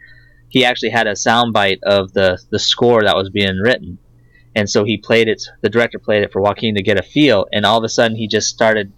he 0.55 0.63
actually 0.63 0.89
had 0.89 1.05
a 1.05 1.11
soundbite 1.11 1.83
of 1.83 2.13
the 2.13 2.41
the 2.49 2.59
score 2.59 3.03
that 3.03 3.17
was 3.17 3.29
being 3.29 3.57
written. 3.57 3.97
And 4.55 4.69
so 4.69 4.85
he 4.85 4.95
played 4.95 5.27
it 5.27 5.43
the 5.59 5.69
director 5.69 5.99
played 5.99 6.23
it 6.23 6.31
for 6.31 6.41
joaquin 6.41 6.75
to 6.75 6.81
get 6.81 6.97
a 6.97 7.03
feel 7.03 7.45
and 7.51 7.65
all 7.65 7.77
of 7.77 7.83
a 7.83 7.89
sudden 7.89 8.15
he 8.15 8.27
just 8.29 8.47
started 8.47 8.93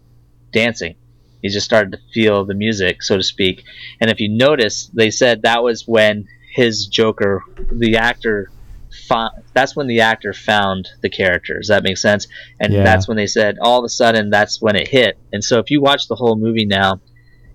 dancing. 0.52 0.96
He 1.42 1.50
just 1.50 1.66
started 1.66 1.94
to 1.94 2.00
feel 2.14 2.46
the 2.46 2.54
music 2.54 3.02
so 3.02 3.18
to 3.18 3.24
speak. 3.24 3.64
And 4.00 4.12
if 4.12 4.20
you 4.20 4.30
notice 4.30 4.92
they 4.94 5.10
said 5.10 5.42
that 5.42 5.64
was 5.64 5.88
when 5.88 6.28
his 6.54 6.86
joker 6.86 7.44
the 7.72 7.98
actor 7.98 8.52
found, 9.08 9.32
that's 9.54 9.76
when 9.76 9.88
the 9.88 10.02
actor 10.02 10.34
found 10.34 10.88
the 11.02 11.10
character 11.10 11.58
does 11.60 11.68
that 11.68 11.84
make 11.84 11.98
sense 11.98 12.28
and 12.60 12.74
Yeah. 12.74 12.84
that's 12.84 13.08
when 13.08 13.18
they 13.18 13.28
said 13.28 13.58
all 13.62 13.80
of 13.80 13.86
a 13.86 13.90
sudden 13.90 14.30
that's 14.30 14.62
when 14.62 14.76
it 14.76 14.88
hit 14.88 15.18
and 15.34 15.44
so 15.44 15.60
if 15.60 15.70
you 15.72 15.82
watch 15.82 16.08
the 16.08 16.16
whole 16.16 16.36
movie 16.36 16.66
now 16.66 17.00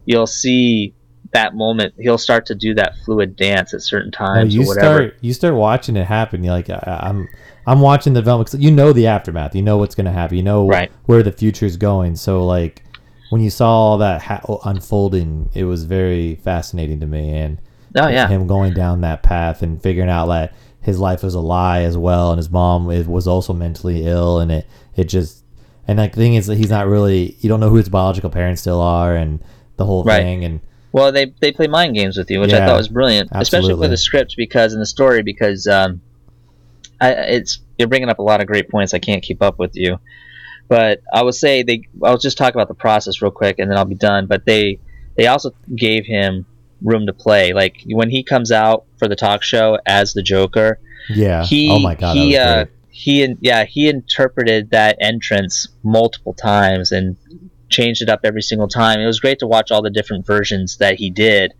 you'll 0.04 0.26
see 0.26 0.94
that 1.32 1.54
moment 1.54 1.94
he'll 1.98 2.18
start 2.18 2.44
to 2.46 2.54
do 2.54 2.74
that 2.74 2.92
fluid 3.04 3.36
dance 3.36 3.72
at 3.74 3.80
certain 3.82 4.10
No, 4.18 4.26
times 4.26 4.54
you 4.54 4.62
or 4.62 4.66
whatever 4.66 4.94
start 4.96 5.16
you 5.20 5.32
start 5.32 5.54
watching 5.54 5.96
it 5.96 6.04
happen. 6.06 6.44
You're 6.44 6.52
like, 6.52 6.68
I, 6.68 7.00
I'm 7.04 7.28
I'm 7.66 7.80
watching 7.80 8.12
the 8.12 8.20
development. 8.20 8.62
you 8.62 8.70
know 8.70 8.92
the 8.92 9.06
aftermath. 9.06 9.54
You 9.54 9.62
know 9.62 9.78
what's 9.78 9.94
gonna 9.94 10.12
happen. 10.12 10.36
You 10.36 10.42
know 10.42 10.66
Right. 10.66 10.90
where 11.06 11.22
the 11.22 11.32
future 11.32 11.64
is 11.64 11.76
going. 11.78 12.16
So 12.16 12.44
like, 12.44 12.82
when 13.30 13.40
you 13.40 13.48
saw 13.48 13.70
all 13.70 13.98
that 13.98 14.20
ha- 14.20 14.42
unfolding, 14.66 15.48
it 15.54 15.64
was 15.64 15.84
very 15.84 16.34
fascinating 16.34 17.00
to 17.00 17.06
me. 17.06 17.30
And 17.30 17.58
oh 17.96 18.08
yeah 18.08 18.26
him 18.28 18.46
going 18.46 18.74
down 18.74 19.00
that 19.02 19.22
path 19.22 19.62
and 19.62 19.80
figuring 19.82 20.10
out 20.10 20.26
that 20.26 20.52
his 20.82 20.98
life 20.98 21.22
was 21.22 21.34
a 21.34 21.40
lie 21.40 21.80
as 21.82 21.96
well, 21.96 22.30
and 22.32 22.38
his 22.38 22.50
mom 22.50 22.90
is- 22.90 23.06
was 23.06 23.26
also 23.26 23.52
mentally 23.52 24.04
ill, 24.06 24.38
and 24.40 24.50
it 24.52 24.66
it 24.96 25.04
just 25.04 25.44
and 25.88 25.98
like 25.98 26.12
the 26.14 26.20
thing 26.20 26.34
is 26.34 26.46
that 26.46 26.56
he's 26.58 26.70
not 26.70 26.86
really 26.86 27.36
you 27.40 27.48
don't 27.48 27.60
know 27.60 27.70
who 27.70 27.76
his 27.76 27.88
biological 27.88 28.30
parents 28.30 28.60
still 28.60 28.80
are, 28.80 29.16
and 29.16 29.40
the 29.76 29.84
whole 29.86 30.04
Right. 30.04 30.22
thing, 30.22 30.44
and 30.44 30.60
Well, 30.92 31.10
they 31.12 31.32
they 31.40 31.52
play 31.52 31.66
mind 31.68 31.94
games 31.94 32.16
with 32.18 32.30
you, 32.30 32.40
which 32.40 32.52
I 32.52 32.66
thought 32.66 32.76
was 32.76 32.88
brilliant, 32.88 33.30
especially 33.32 33.58
absolutely. 33.70 33.80
with 33.80 33.90
the 33.90 33.96
script 33.96 34.34
because 34.36 34.74
in 34.74 34.80
the 34.80 34.86
story 34.86 35.22
because 35.22 35.66
um, 35.66 36.00
I 37.00 37.12
it's 37.12 37.60
you're 37.78 37.88
bringing 37.88 38.08
up 38.10 38.18
a 38.18 38.22
lot 38.22 38.40
of 38.40 38.46
great 38.46 38.68
points. 38.68 38.92
I 38.94 38.98
can't 38.98 39.22
keep 39.22 39.40
up 39.42 39.58
with 39.58 39.74
you, 39.74 39.98
but 40.68 41.00
I 41.12 41.22
will 41.22 41.32
say 41.32 41.62
they. 41.62 41.82
I'll 42.02 42.18
just 42.18 42.36
talk 42.38 42.54
about 42.54 42.68
the 42.68 42.74
process 42.74 43.22
real 43.22 43.30
quick, 43.30 43.58
and 43.58 43.70
then 43.70 43.78
I'll 43.78 43.84
be 43.84 43.94
done. 43.94 44.26
But 44.26 44.44
they 44.44 44.78
they 45.16 45.26
also 45.26 45.52
gave 45.74 46.04
him 46.06 46.46
room 46.82 47.06
to 47.06 47.12
play. 47.12 47.52
Like 47.52 47.82
when 47.86 48.10
he 48.10 48.22
comes 48.22 48.52
out 48.52 48.86
for 48.98 49.08
the 49.08 49.16
talk 49.16 49.42
show 49.42 49.78
as 49.86 50.12
the 50.12 50.22
Joker, 50.22 50.78
yeah, 51.08 51.44
he 51.44 51.70
oh 51.70 51.78
my 51.78 51.94
god, 51.94 52.16
he 52.16 52.34
that 52.34 52.46
was 52.46 52.46
uh, 52.46 52.64
great. 52.64 52.68
he 52.90 53.36
yeah 53.40 53.64
he 53.64 53.88
interpreted 53.88 54.70
that 54.70 54.96
entrance 55.00 55.68
multiple 55.82 56.34
times 56.34 56.92
and 56.92 57.16
changed 57.68 58.02
it 58.02 58.08
up 58.08 58.20
every 58.24 58.42
single 58.42 58.68
time. 58.68 59.00
It 59.00 59.06
was 59.06 59.20
great 59.20 59.38
to 59.40 59.46
watch 59.46 59.70
all 59.70 59.82
the 59.82 59.90
different 59.90 60.26
versions 60.26 60.76
that 60.78 60.96
he 60.96 61.10
did. 61.10 61.52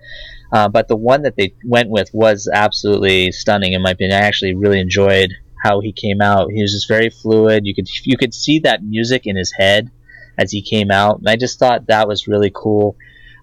Uh, 0.53 0.69
but 0.69 0.87
the 0.87 0.97
one 0.97 1.23
that 1.23 1.35
they 1.37 1.55
went 1.65 1.89
with 1.89 2.11
was 2.13 2.49
absolutely 2.53 3.33
stunning 3.33 3.73
in 3.73 3.83
my 3.83 3.93
opinion. 3.93 4.21
I 4.21 4.27
actually 4.27 4.55
really 4.55 4.79
enjoyed 4.79 5.33
how 5.63 5.81
he 5.81 5.93
came 5.93 6.21
out. 6.21 6.51
He 6.53 6.61
was 6.61 6.73
just 6.73 6.89
very 6.89 7.09
fluid. 7.09 7.65
You 7.65 7.75
could 7.75 7.89
you 8.05 8.17
could 8.17 8.35
see 8.35 8.59
that 8.61 8.85
music 8.85 9.27
in 9.27 9.37
his 9.37 9.53
head 9.53 9.91
as 10.39 10.51
he 10.51 10.63
came 10.63 10.91
out, 10.91 11.19
and 11.19 11.29
I 11.29 11.37
just 11.37 11.59
thought 11.59 11.87
that 11.87 12.09
was 12.09 12.29
really 12.29 12.51
cool. 12.55 12.97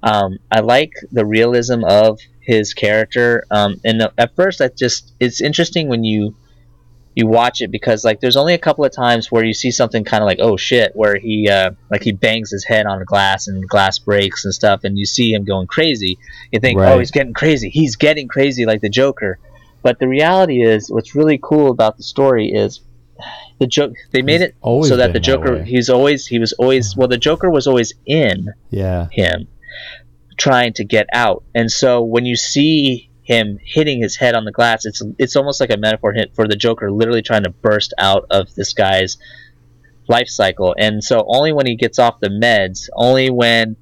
Um, 0.03 0.37
I 0.51 0.61
like 0.61 0.93
the 1.11 1.25
realism 1.25 1.83
of 1.83 2.19
his 2.41 2.73
character. 2.73 3.43
Um, 3.51 3.79
and 3.83 4.01
at 4.17 4.35
first, 4.35 4.61
I 4.61 4.69
just 4.69 5.11
it's 5.19 5.41
interesting 5.41 5.87
when 5.89 6.03
you 6.03 6.35
you 7.15 7.27
watch 7.27 7.59
it 7.61 7.69
because 7.71 8.05
like 8.05 8.21
there's 8.21 8.37
only 8.37 8.53
a 8.53 8.57
couple 8.57 8.85
of 8.85 8.91
times 8.93 9.31
where 9.31 9.43
you 9.43 9.53
see 9.53 9.71
something 9.71 10.03
kind 10.05 10.23
of 10.23 10.27
like 10.27 10.37
oh 10.39 10.55
shit 10.55 10.91
where 10.95 11.17
he 11.17 11.49
uh, 11.49 11.71
like 11.89 12.01
he 12.03 12.11
bangs 12.13 12.51
his 12.51 12.63
head 12.63 12.85
on 12.85 13.01
a 13.01 13.05
glass 13.05 13.47
and 13.47 13.67
glass 13.67 13.99
breaks 13.99 14.45
and 14.45 14.53
stuff 14.53 14.83
and 14.85 14.97
you 14.97 15.05
see 15.05 15.33
him 15.33 15.43
going 15.43 15.67
crazy 15.67 16.17
you 16.51 16.59
think 16.61 16.79
Right. 16.79 16.93
oh 16.93 16.99
he's 16.99 17.11
getting 17.11 17.33
crazy 17.33 17.69
he's 17.69 17.95
getting 17.97 18.27
crazy 18.29 18.65
like 18.65 18.79
the 18.79 18.89
joker 18.89 19.37
but 19.81 19.99
the 19.99 20.07
reality 20.07 20.61
is 20.63 20.89
what's 20.89 21.13
really 21.15 21.39
cool 21.41 21.71
about 21.71 21.97
the 21.97 22.03
story 22.03 22.51
is 22.53 22.79
the 23.59 23.67
joke 23.67 23.93
they 24.11 24.21
made 24.21 24.39
He's 24.41 24.49
it 24.51 24.55
so 24.61 24.95
that 24.95 25.11
the 25.11 25.19
joker 25.19 25.55
way. 25.55 25.65
he's 25.65 25.89
always 25.89 26.25
he 26.27 26.39
was 26.39 26.53
always 26.53 26.95
well 26.95 27.07
the 27.09 27.17
joker 27.17 27.49
was 27.49 27.65
always 27.67 27.91
in 28.05 28.53
Yeah. 28.69 29.07
him 29.11 29.47
trying 30.39 30.73
to 30.73 30.85
get 30.85 31.07
out. 31.13 31.43
And 31.53 31.71
so 31.71 32.01
when 32.01 32.25
you 32.25 32.35
see 32.35 33.09
him 33.21 33.59
hitting 33.63 34.01
his 34.01 34.15
head 34.15 34.33
on 34.33 34.45
the 34.45 34.51
glass, 34.51 34.85
it's 34.85 35.03
it's 35.19 35.35
almost 35.35 35.59
like 35.59 35.71
a 35.71 35.77
metaphor 35.77 36.13
hit 36.13 36.33
for 36.33 36.47
the 36.47 36.55
Joker 36.55 36.91
literally 36.91 37.21
trying 37.21 37.43
to 37.43 37.51
burst 37.51 37.93
out 37.99 38.25
of 38.31 38.53
this 38.55 38.73
guy's 38.73 39.17
life 40.07 40.27
cycle. 40.29 40.73
And 40.77 41.03
so 41.03 41.23
only 41.27 41.53
when 41.53 41.67
he 41.67 41.75
gets 41.75 41.99
off 41.99 42.19
the 42.19 42.29
meds, 42.29 42.89
only 42.95 43.29
when 43.29 43.75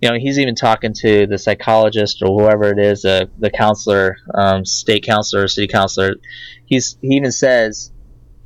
you 0.00 0.08
know 0.08 0.16
he's 0.16 0.38
even 0.38 0.54
talking 0.54 0.92
to 1.00 1.26
the 1.26 1.38
psychologist 1.38 2.22
or 2.22 2.28
whoever 2.38 2.70
it 2.70 2.78
is, 2.78 3.04
uh, 3.04 3.26
the 3.38 3.50
counselor, 3.50 4.18
um, 4.34 4.64
state 4.64 5.04
counselor, 5.04 5.48
city 5.48 5.66
counselor. 5.66 6.14
He's 6.66 6.96
he 7.00 7.16
even 7.16 7.32
says, 7.32 7.90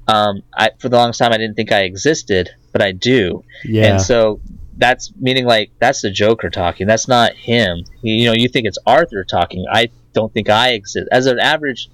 um, 0.08 0.42
I, 0.56 0.70
"For 0.78 0.88
the 0.88 0.96
longest 0.96 1.18
time, 1.18 1.32
I 1.32 1.36
didn't 1.36 1.56
think 1.56 1.72
I 1.72 1.82
existed, 1.82 2.48
but 2.72 2.80
I 2.80 2.92
do." 2.92 3.44
Yeah. 3.64 3.92
And 3.92 4.00
so 4.00 4.40
that's 4.78 5.12
meaning 5.18 5.46
like 5.46 5.70
that's 5.78 6.02
the 6.02 6.10
Joker 6.10 6.50
talking. 6.50 6.86
That's 6.86 7.08
not 7.08 7.32
him. 7.34 7.84
You 8.02 8.26
know, 8.26 8.32
you 8.34 8.48
think 8.48 8.66
it's 8.66 8.78
Arthur 8.86 9.24
talking. 9.24 9.64
I 9.72 9.88
don't 10.12 10.32
think 10.32 10.48
I 10.50 10.70
exist. 10.70 11.08
As 11.12 11.26
an 11.26 11.38
average 11.38 11.88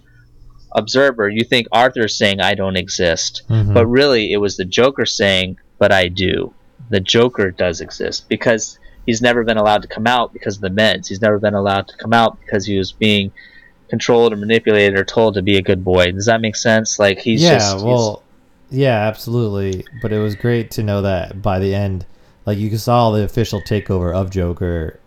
observer, 0.75 1.29
you 1.29 1.45
think 1.45 1.67
Arthur's 1.73 2.15
saying 2.17 2.41
I 2.41 2.55
don't 2.55 2.77
exist. 2.77 3.43
Mhm. 3.49 3.75
But 3.75 3.87
really 3.87 4.33
it 4.33 4.39
was 4.39 4.57
the 4.57 4.65
Joker 4.65 5.05
saying, 5.07 5.57
But 5.79 5.91
I 5.93 6.07
do. 6.09 6.55
The 6.91 7.01
Joker 7.01 7.51
does 7.51 7.81
exist 7.81 8.29
because 8.29 8.79
he's 9.05 9.21
never 9.21 9.43
been 9.43 9.57
allowed 9.57 9.83
to 9.83 9.89
come 9.89 10.07
out 10.07 10.33
because 10.33 10.57
of 10.57 10.63
the 10.63 10.69
meds. 10.71 11.09
He's 11.09 11.21
never 11.21 11.41
been 11.41 11.55
allowed 11.55 11.89
to 11.89 11.97
come 11.97 12.13
out 12.13 12.39
because 12.41 12.65
he 12.65 12.79
was 12.79 12.93
being 12.93 13.33
controlled 13.89 14.33
or 14.33 14.37
manipulated 14.37 14.97
or 14.99 15.05
told 15.05 15.35
to 15.35 15.43
be 15.43 15.57
a 15.57 15.63
good 15.63 15.83
boy. 15.85 16.13
Does 16.13 16.27
that 16.27 16.41
make 16.41 16.55
sense? 16.55 16.99
Like 17.01 17.19
he's 17.19 17.43
yeah, 17.43 17.55
just 17.55 17.73
he's- 17.79 17.83
well, 17.83 18.23
yeah, 18.71 19.07
absolutely. 19.09 19.85
But 20.01 20.13
it 20.13 20.19
was 20.21 20.35
great 20.37 20.71
to 20.73 20.83
know 20.85 21.03
that 21.03 21.43
by 21.43 21.59
the 21.59 21.75
end, 21.75 22.07
like 22.47 22.59
you 22.59 22.77
saw 22.77 23.11
the 23.11 23.23
official 23.23 23.61
takeover 23.61 24.15
of 24.15 24.31
Joker 24.31 24.99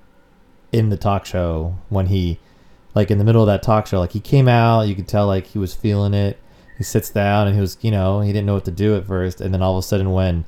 in 0.72 0.90
the 0.90 0.98
talk 0.98 1.26
show 1.26 1.78
when 1.90 2.08
he, 2.08 2.40
like 2.94 3.12
in 3.12 3.18
the 3.18 3.24
middle 3.24 3.42
of 3.42 3.48
that 3.48 3.64
talk 3.64 3.88
show, 3.88 4.00
like 4.00 4.12
he 4.12 4.20
came 4.20 4.48
out, 4.48 4.82
you 4.84 4.96
could 4.96 5.08
tell 5.08 5.28
like 5.28 5.48
he 5.48 5.60
was 5.60 5.74
feeling 5.74 6.14
it. 6.14 6.40
He 6.78 6.84
sits 6.84 7.10
down 7.10 7.48
and 7.48 7.56
he 7.56 7.62
was, 7.62 7.78
you 7.82 7.92
know, 7.92 8.20
he 8.22 8.34
didn't 8.34 8.46
know 8.46 8.56
what 8.56 8.66
to 8.66 8.72
do 8.72 8.96
at 8.96 9.06
first, 9.06 9.40
and 9.42 9.54
then 9.54 9.62
all 9.62 9.78
of 9.78 9.84
a 9.84 9.88
sudden 9.88 10.12
when 10.12 10.46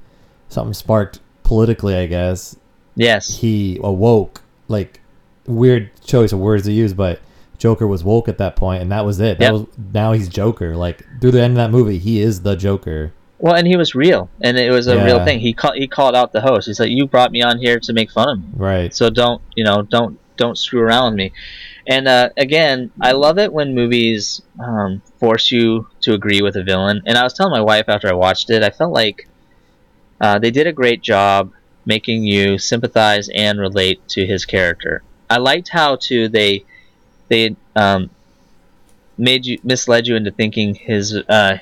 something 0.49 0.73
sparked 0.73 1.19
politically, 1.43 1.95
I 1.95 2.05
guess 2.05 2.57
yes. 2.95 3.37
he 3.37 3.79
awoke. 3.83 4.41
Like 4.67 4.99
weird 5.45 5.89
choice 6.03 6.33
of 6.33 6.39
words 6.39 6.65
to 6.65 6.73
use, 6.73 6.93
but 6.93 7.21
Joker 7.57 7.87
was 7.87 8.03
woke 8.03 8.27
at 8.27 8.37
that 8.39 8.55
point, 8.57 8.81
and 8.81 8.91
that 8.91 9.05
was 9.05 9.19
it. 9.19 9.39
That 9.39 9.45
Yep. 9.45 9.53
was 9.53 9.65
now 9.93 10.11
he's 10.11 10.27
Joker. 10.29 10.75
Like 10.75 11.05
through 11.21 11.31
the 11.31 11.41
end 11.41 11.51
of 11.53 11.57
that 11.57 11.71
movie, 11.71 11.97
he 11.97 12.21
is 12.21 12.41
the 12.41 12.55
Joker. 12.55 13.13
Well, 13.39 13.53
and 13.53 13.67
he 13.67 13.75
was 13.77 13.93
real, 13.93 14.29
and 14.41 14.57
it 14.57 14.71
was 14.71 14.87
a 14.87 15.03
real 15.05 15.23
thing. 15.23 15.39
He 15.39 15.53
called 15.53 15.75
he 15.75 15.87
called 15.87 16.15
out 16.15 16.31
the 16.31 16.41
host. 16.41 16.65
He's 16.67 16.79
like, 16.79 16.89
"You 16.89 17.05
brought 17.05 17.31
me 17.31 17.43
on 17.43 17.59
here 17.59 17.79
to 17.81 17.93
make 17.93 18.09
fun 18.09 18.29
of 18.29 18.39
me, 18.39 18.45
Right. 18.53 18.93
so 18.93 19.09
don't 19.11 19.41
you 19.55 19.63
know 19.63 19.83
don't 19.83 20.19
don't 20.37 20.57
screw 20.57 20.81
around 20.81 21.11
with 21.11 21.17
me." 21.17 21.33
And 21.85 22.07
uh, 22.07 22.29
again, 22.35 22.91
I 22.99 23.11
love 23.11 23.37
it 23.37 23.53
when 23.53 23.75
movies 23.75 24.41
um, 24.59 25.01
force 25.19 25.51
you 25.51 25.87
to 26.01 26.13
agree 26.13 26.41
with 26.41 26.55
a 26.57 26.63
villain. 26.63 27.01
And 27.05 27.17
I 27.17 27.23
was 27.23 27.33
telling 27.33 27.51
my 27.51 27.61
wife 27.61 27.85
after 27.87 28.09
I 28.09 28.13
watched 28.13 28.49
it, 28.49 28.61
I 28.63 28.71
felt 28.71 28.91
like 28.91 29.27
uh, 30.19 30.39
they 30.39 30.51
did 30.51 30.67
a 30.67 30.73
great 30.73 31.01
job 31.01 31.53
making 31.85 32.23
you 32.23 32.57
sympathize 32.57 33.29
and 33.33 33.59
relate 33.59 34.05
to 34.09 34.25
his 34.25 34.45
character. 34.45 35.03
I 35.29 35.37
liked 35.37 35.69
how 35.69 35.95
too 35.95 36.27
they 36.27 36.65
they 37.29 37.55
um, 37.75 38.09
made 39.17 39.45
you 39.45 39.59
misled 39.63 40.07
you 40.07 40.15
into 40.15 40.31
thinking 40.31 40.73
his 40.75 41.15
uh, 41.15 41.57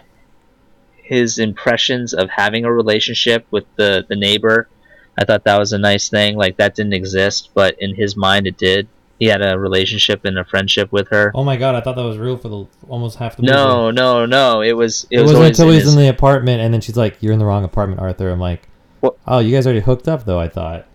his 1.06 1.38
impressions 1.40 2.14
of 2.14 2.30
having 2.30 2.66
a 2.66 2.74
relationship 2.74 3.46
with 3.52 3.66
the 3.76 4.06
the 4.10 4.16
neighbor. 4.16 4.68
I 5.18 5.24
thought 5.24 5.44
that 5.46 5.60
was 5.60 5.72
a 5.72 5.78
nice 5.78 6.10
thing. 6.10 6.36
Like 6.36 6.58
that 6.58 6.76
didn't 6.76 6.94
exist, 6.94 7.52
but 7.54 7.76
in 7.80 7.96
his 7.96 8.18
mind 8.18 8.48
it 8.48 8.58
did. 8.58 8.88
He 9.20 9.28
had 9.28 9.42
a 9.42 9.58
relationship 9.58 10.26
and 10.26 10.38
a 10.38 10.44
friendship 10.44 10.92
with 10.92 11.08
her. 11.10 11.32
Oh 11.34 11.44
my 11.46 11.56
god, 11.56 11.74
I 11.76 11.80
thought 11.82 11.96
that 11.96 12.04
was 12.04 12.18
real 12.18 12.36
for 12.38 12.50
the 12.50 12.66
almost 12.90 13.18
half 13.18 13.38
the 13.38 13.44
movie. 13.44 13.54
No, 13.54 13.90
no, 13.92 14.26
no. 14.26 14.62
It 14.62 14.74
was. 14.74 15.08
It, 15.10 15.20
It, 15.20 15.22
was 15.22 15.32
wasn't 15.34 15.48
until 15.50 15.68
in 15.70 15.74
he's 15.76 15.84
his- 15.84 15.94
in 15.96 16.00
the 16.02 16.10
apartment, 16.10 16.62
and 16.62 16.74
then 16.74 16.82
she's 16.82 16.98
like, 16.98 17.16
"You're 17.22 17.32
in 17.32 17.40
the 17.40 17.46
wrong 17.46 17.64
apartment, 17.64 18.02
Arthur." 18.02 18.30
I'm 18.30 18.42
like, 18.42 18.68
What? 19.00 19.16
"Oh, 19.26 19.40
you 19.40 19.56
guys 19.56 19.66
already 19.66 19.80
hooked 19.80 20.08
up, 20.10 20.26
though." 20.26 20.40
I 20.40 20.50
thought. 20.50 20.88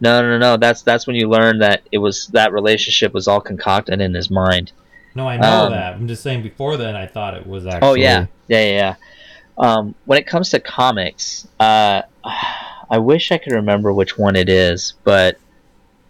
No, 0.00 0.22
no, 0.22 0.38
no. 0.38 0.56
That's 0.56 0.80
that's 0.82 1.06
when 1.06 1.16
you 1.16 1.28
learn 1.28 1.58
that 1.58 1.82
it 1.92 1.98
was 1.98 2.28
that 2.28 2.52
relationship 2.54 3.12
was 3.12 3.28
all 3.28 3.40
concocted 3.40 4.00
in 4.00 4.14
his 4.14 4.30
mind. 4.30 4.72
No, 5.14 5.28
I 5.28 5.36
know 5.36 5.64
Um, 5.66 5.72
that. 5.72 5.92
I'm 5.94 6.08
just 6.08 6.22
saying. 6.22 6.42
Before 6.42 6.76
then, 6.78 6.96
I 6.96 7.06
thought 7.06 7.34
it 7.34 7.46
was 7.46 7.66
actually. 7.66 7.86
Oh 7.86 7.94
yeah, 7.94 8.26
yeah, 8.46 8.64
yeah. 8.64 8.94
Um, 9.58 9.94
when 10.04 10.18
it 10.18 10.26
comes 10.26 10.50
to 10.50 10.60
comics, 10.60 11.46
uh, 11.58 12.02
I 12.90 12.98
wish 12.98 13.32
I 13.32 13.38
could 13.38 13.52
remember 13.52 13.92
which 13.92 14.16
one 14.16 14.36
it 14.36 14.48
is, 14.48 14.94
but 15.04 15.38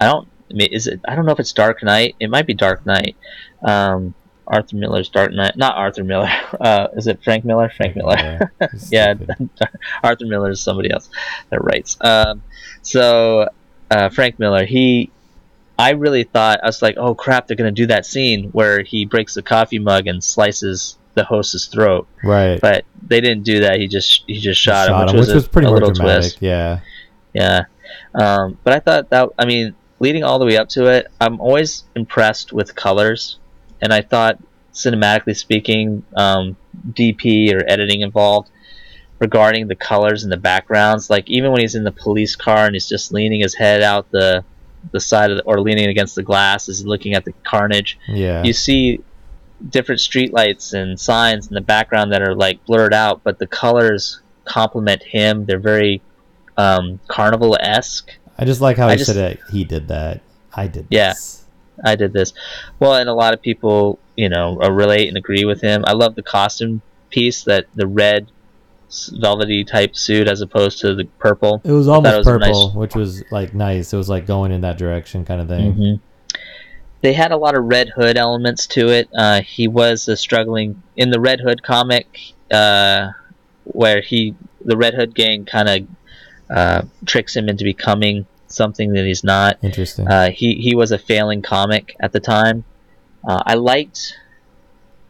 I 0.01 0.07
don't. 0.07 0.29
I 0.51 0.55
mean, 0.55 0.69
is 0.73 0.87
it? 0.87 1.01
I 1.07 1.15
don't 1.17 1.27
know 1.27 1.33
if 1.33 1.41
it's 1.41 1.53
Dark 1.53 1.83
Knight. 1.83 2.15
It 2.21 2.31
might 2.31 2.47
be 2.47 2.55
Dark 2.55 2.87
Knight. 2.87 3.17
Um, 3.63 4.15
Arthur 4.49 4.77
Miller's 4.77 5.09
Dark 5.11 5.33
Knight. 5.33 5.57
Not 5.57 5.77
Arthur 5.77 6.05
Miller. 6.05 6.31
Uh, 6.61 6.89
is 6.97 7.07
it 7.07 7.23
Frank 7.23 7.45
Miller? 7.45 7.71
Frank 7.77 7.95
Miller. 7.95 8.53
yeah, 8.89 9.15
Arthur 10.03 10.27
Miller 10.27 10.51
is 10.51 10.61
somebody 10.61 10.91
else 10.91 11.09
that 11.51 11.63
writes. 11.63 11.97
Um, 12.01 12.43
so 12.83 13.49
uh, 13.91 14.09
Frank 14.09 14.39
Miller, 14.39 14.65
he, 14.65 15.11
I 15.79 15.91
really 15.91 16.25
thought 16.25 16.61
I 16.63 16.67
was 16.67 16.83
like, 16.83 16.97
oh 16.97 17.15
crap, 17.15 17.47
they're 17.47 17.57
gonna 17.57 17.71
do 17.71 17.87
that 17.87 18.07
scene 18.07 18.51
where 18.51 18.83
he 18.83 19.05
breaks 19.05 19.35
the 19.35 19.43
coffee 19.43 19.79
mug 19.79 20.07
and 20.07 20.25
slices 20.25 20.97
the 21.15 21.25
host's 21.25 21.67
throat, 21.67 22.07
Right. 22.23 22.61
but 22.61 22.85
they 23.07 23.21
didn't 23.21 23.43
do 23.45 23.61
that. 23.61 23.79
He 23.81 23.89
just 23.89 24.25
he 24.27 24.39
just 24.39 24.61
shot, 24.61 24.89
him, 24.89 24.97
which, 24.99 25.13
which 25.13 25.19
was, 25.19 25.35
was 25.35 25.47
a, 25.47 25.49
pretty 25.49 25.69
a 25.69 25.71
little 25.71 25.91
dramatic. 25.93 26.23
twist. 26.23 26.39
Yeah. 26.43 26.81
Yeah, 27.35 27.65
um, 28.15 28.59
but 28.65 28.73
I 28.73 28.81
thought 28.81 29.11
that 29.11 29.29
I 29.39 29.45
mean, 29.45 29.75
leading 30.01 30.25
all 30.25 30.39
the 30.39 30.47
way 30.47 30.57
up 30.57 30.69
to 30.71 30.87
it, 30.87 31.07
I'm 31.21 31.41
always 31.41 31.85
impressed 31.95 32.53
with 32.53 32.75
colors, 32.75 33.39
and 33.81 33.93
I 33.93 34.01
thought 34.01 34.39
cinematically 34.73 35.37
speaking, 35.37 36.05
um, 36.17 36.57
DP 36.93 37.53
or 37.55 37.63
editing 37.69 38.01
involved 38.01 38.51
regarding 39.19 39.67
the 39.69 39.75
colors 39.75 40.23
and 40.23 40.33
the 40.33 40.37
backgrounds. 40.37 41.11
Like 41.11 41.29
even 41.29 41.51
when 41.53 41.61
he's 41.61 41.75
in 41.75 41.85
the 41.85 41.93
police 41.93 42.35
car 42.37 42.65
and 42.67 42.75
he's 42.75 42.89
just 42.89 43.13
leaning 43.13 43.41
his 43.41 43.55
head 43.55 43.83
out 43.83 44.11
the 44.11 44.45
the 44.93 45.01
side 45.01 45.31
of 45.31 45.39
the, 45.39 45.43
or 45.43 45.61
leaning 45.61 45.89
against 45.89 46.15
the 46.15 46.23
glass 46.23 46.69
is 46.69 46.87
looking 46.87 47.15
at 47.15 47.25
the 47.25 47.33
carnage. 47.45 47.99
Yeah. 48.09 48.43
You 48.45 48.53
see 48.53 49.01
different 49.71 50.01
streetlights 50.01 50.73
and 50.75 50.99
signs 50.99 51.49
in 51.49 51.55
the 51.55 51.61
background 51.61 52.13
that 52.13 52.23
are 52.23 52.35
like 52.35 52.65
blurred 52.67 52.95
out, 52.95 53.23
but 53.25 53.39
the 53.39 53.47
colors 53.47 54.21
complement 54.45 55.03
him. 55.03 55.45
They're 55.47 55.59
very 55.59 56.01
um, 56.57 57.01
carnival 57.09 57.57
esque. 57.61 58.11
I 58.39 58.45
just 58.45 58.61
like 58.61 58.77
how 58.77 58.89
I 58.89 58.93
he 58.93 58.99
just- 58.99 59.13
said 59.13 59.33
it. 59.33 59.41
He 59.51 59.65
did 59.65 59.89
that. 59.89 60.21
I 60.55 60.67
did. 60.67 60.87
Yeah. 60.91 61.11
This. 61.11 61.45
I 61.85 61.95
did 61.95 62.13
this. 62.13 62.33
Well, 62.81 62.95
and 62.95 63.09
a 63.09 63.15
lot 63.15 63.35
of 63.35 63.41
people, 63.43 63.99
you 64.17 64.29
know, 64.29 64.61
uh, 64.61 64.71
relate 64.71 65.07
and 65.09 65.17
agree 65.17 65.45
with 65.45 65.61
him. 65.61 65.85
I 65.87 65.93
love 65.93 66.17
the 66.17 66.23
costume 66.25 66.83
piece 67.11 67.45
that 67.45 67.67
the 67.77 67.87
red 67.87 68.31
velvety 69.21 69.65
type 69.65 69.95
suit 69.95 70.27
as 70.29 70.41
opposed 70.41 70.81
to 70.81 70.95
the 70.95 71.05
purple. 71.19 71.61
It 71.65 71.71
was 71.73 71.87
almost 71.89 72.15
it 72.15 72.19
was 72.19 72.27
purple, 72.27 72.67
nice- 72.69 72.75
which 72.75 72.95
was 72.97 73.23
like 73.31 73.55
nice. 73.55 73.93
It 73.93 73.97
was 73.97 74.09
like 74.09 74.27
going 74.27 74.51
in 74.51 74.63
that 74.63 74.79
direction 74.79 75.25
kind 75.25 75.41
of 75.41 75.49
thing. 75.49 75.73
hmm 75.73 75.95
They 77.01 77.13
had 77.13 77.31
a 77.31 77.37
lot 77.37 77.57
of 77.57 77.65
Red 77.65 77.91
Hood 77.91 78.17
elements 78.17 78.67
to 78.69 78.89
it. 78.89 79.09
Uh, 79.17 79.41
he 79.41 79.69
was 79.69 80.09
a 80.09 80.17
struggling 80.17 80.83
in 80.97 81.11
the 81.11 81.21
Red 81.21 81.41
Hood 81.41 81.63
comic, 81.63 82.19
uh, 82.51 83.11
where 83.65 84.01
he 84.01 84.35
the 84.65 84.77
Red 84.77 84.95
Hood 84.95 85.15
gang 85.15 85.45
kind 85.45 85.69
of 85.69 85.89
uh, 86.51 86.83
tricks 87.07 87.37
him 87.37 87.49
into 87.49 87.65
becoming 87.65 88.27
something 88.49 88.93
that 88.95 89.05
he's 89.05 89.23
not. 89.23 89.59
Interesting. 89.63 90.09
Uh, 90.09 90.31
he 90.31 90.55
he 90.55 90.75
was 90.75 90.91
a 90.91 90.99
failing 90.99 91.43
comic 91.43 91.95
at 92.01 92.13
the 92.13 92.21
time. 92.21 92.65
Uh, 93.27 93.43
I 93.47 93.55
liked 93.55 94.17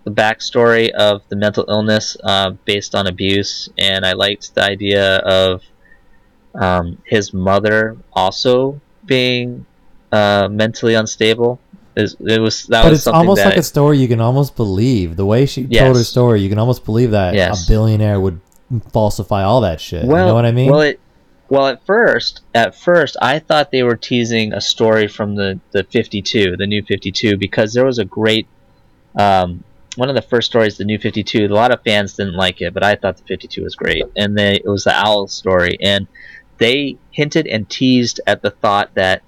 the 0.04 0.10
backstory 0.10 0.90
of 0.90 1.22
the 1.28 1.36
mental 1.36 1.64
illness 1.68 2.16
uh, 2.22 2.50
based 2.64 2.94
on 2.94 3.06
abuse, 3.06 3.68
and 3.78 4.04
I 4.04 4.12
liked 4.12 4.54
the 4.54 4.62
idea 4.62 5.18
of 5.18 5.62
um, 6.54 6.98
his 7.04 7.32
mother 7.32 7.96
also 8.12 8.80
being 9.04 9.66
uh, 10.12 10.48
mentally 10.50 10.94
unstable. 10.94 11.60
Is 11.98 12.16
it 12.20 12.40
was 12.40 12.66
that 12.66 12.82
but 12.84 12.90
was 12.90 13.00
it's 13.00 13.06
almost 13.06 13.42
that 13.42 13.50
like 13.50 13.56
a 13.56 13.62
story 13.62 13.98
you 13.98 14.08
can 14.08 14.20
almost 14.20 14.56
believe. 14.56 15.16
The 15.16 15.26
way 15.26 15.46
she 15.46 15.66
told 15.66 15.96
her 15.96 16.04
story, 16.04 16.40
you 16.40 16.48
can 16.48 16.58
almost 16.58 16.84
believe 16.84 17.10
that 17.10 17.34
Yes. 17.34 17.66
a 17.66 17.70
billionaire 17.70 18.20
would 18.20 18.40
falsify 18.92 19.42
all 19.42 19.60
that 19.62 19.80
shit. 19.80 20.04
well, 20.04 20.20
you 20.22 20.26
know 20.28 20.34
what 20.34 20.46
I 20.46 20.52
mean? 20.52 20.70
Well, 20.70 20.80
it, 20.82 21.00
well, 21.48 21.66
at 21.66 21.84
first, 21.86 22.42
at 22.54 22.74
first, 22.74 23.16
I 23.22 23.38
thought 23.38 23.70
they 23.70 23.82
were 23.82 23.96
teasing 23.96 24.52
a 24.52 24.60
story 24.60 25.08
from 25.08 25.34
the 25.34 25.58
the 25.72 25.84
52, 25.84 26.56
the 26.56 26.66
new 26.66 26.82
52, 26.82 27.36
because 27.36 27.72
there 27.72 27.84
was 27.84 27.98
a 27.98 28.04
great 28.04 28.46
um, 29.16 29.64
one 29.96 30.08
of 30.08 30.14
the 30.14 30.22
first 30.22 30.48
stories, 30.48 30.76
the 30.76 30.84
New 30.84 30.98
Fifty 30.98 31.24
Two. 31.24 31.46
A 31.46 31.48
lot 31.48 31.72
of 31.72 31.82
fans 31.82 32.14
didn't 32.14 32.36
like 32.36 32.60
it, 32.60 32.72
but 32.72 32.84
I 32.84 32.94
thought 32.94 33.16
the 33.16 33.24
Fifty 33.24 33.48
Two 33.48 33.64
was 33.64 33.74
great, 33.74 34.04
and 34.16 34.38
they, 34.38 34.54
it 34.54 34.66
was 34.66 34.84
the 34.84 34.94
Owl 34.94 35.26
story, 35.26 35.76
and 35.82 36.06
they 36.58 36.98
hinted 37.10 37.48
and 37.48 37.68
teased 37.68 38.20
at 38.26 38.42
the 38.42 38.50
thought 38.50 38.94
that 38.94 39.22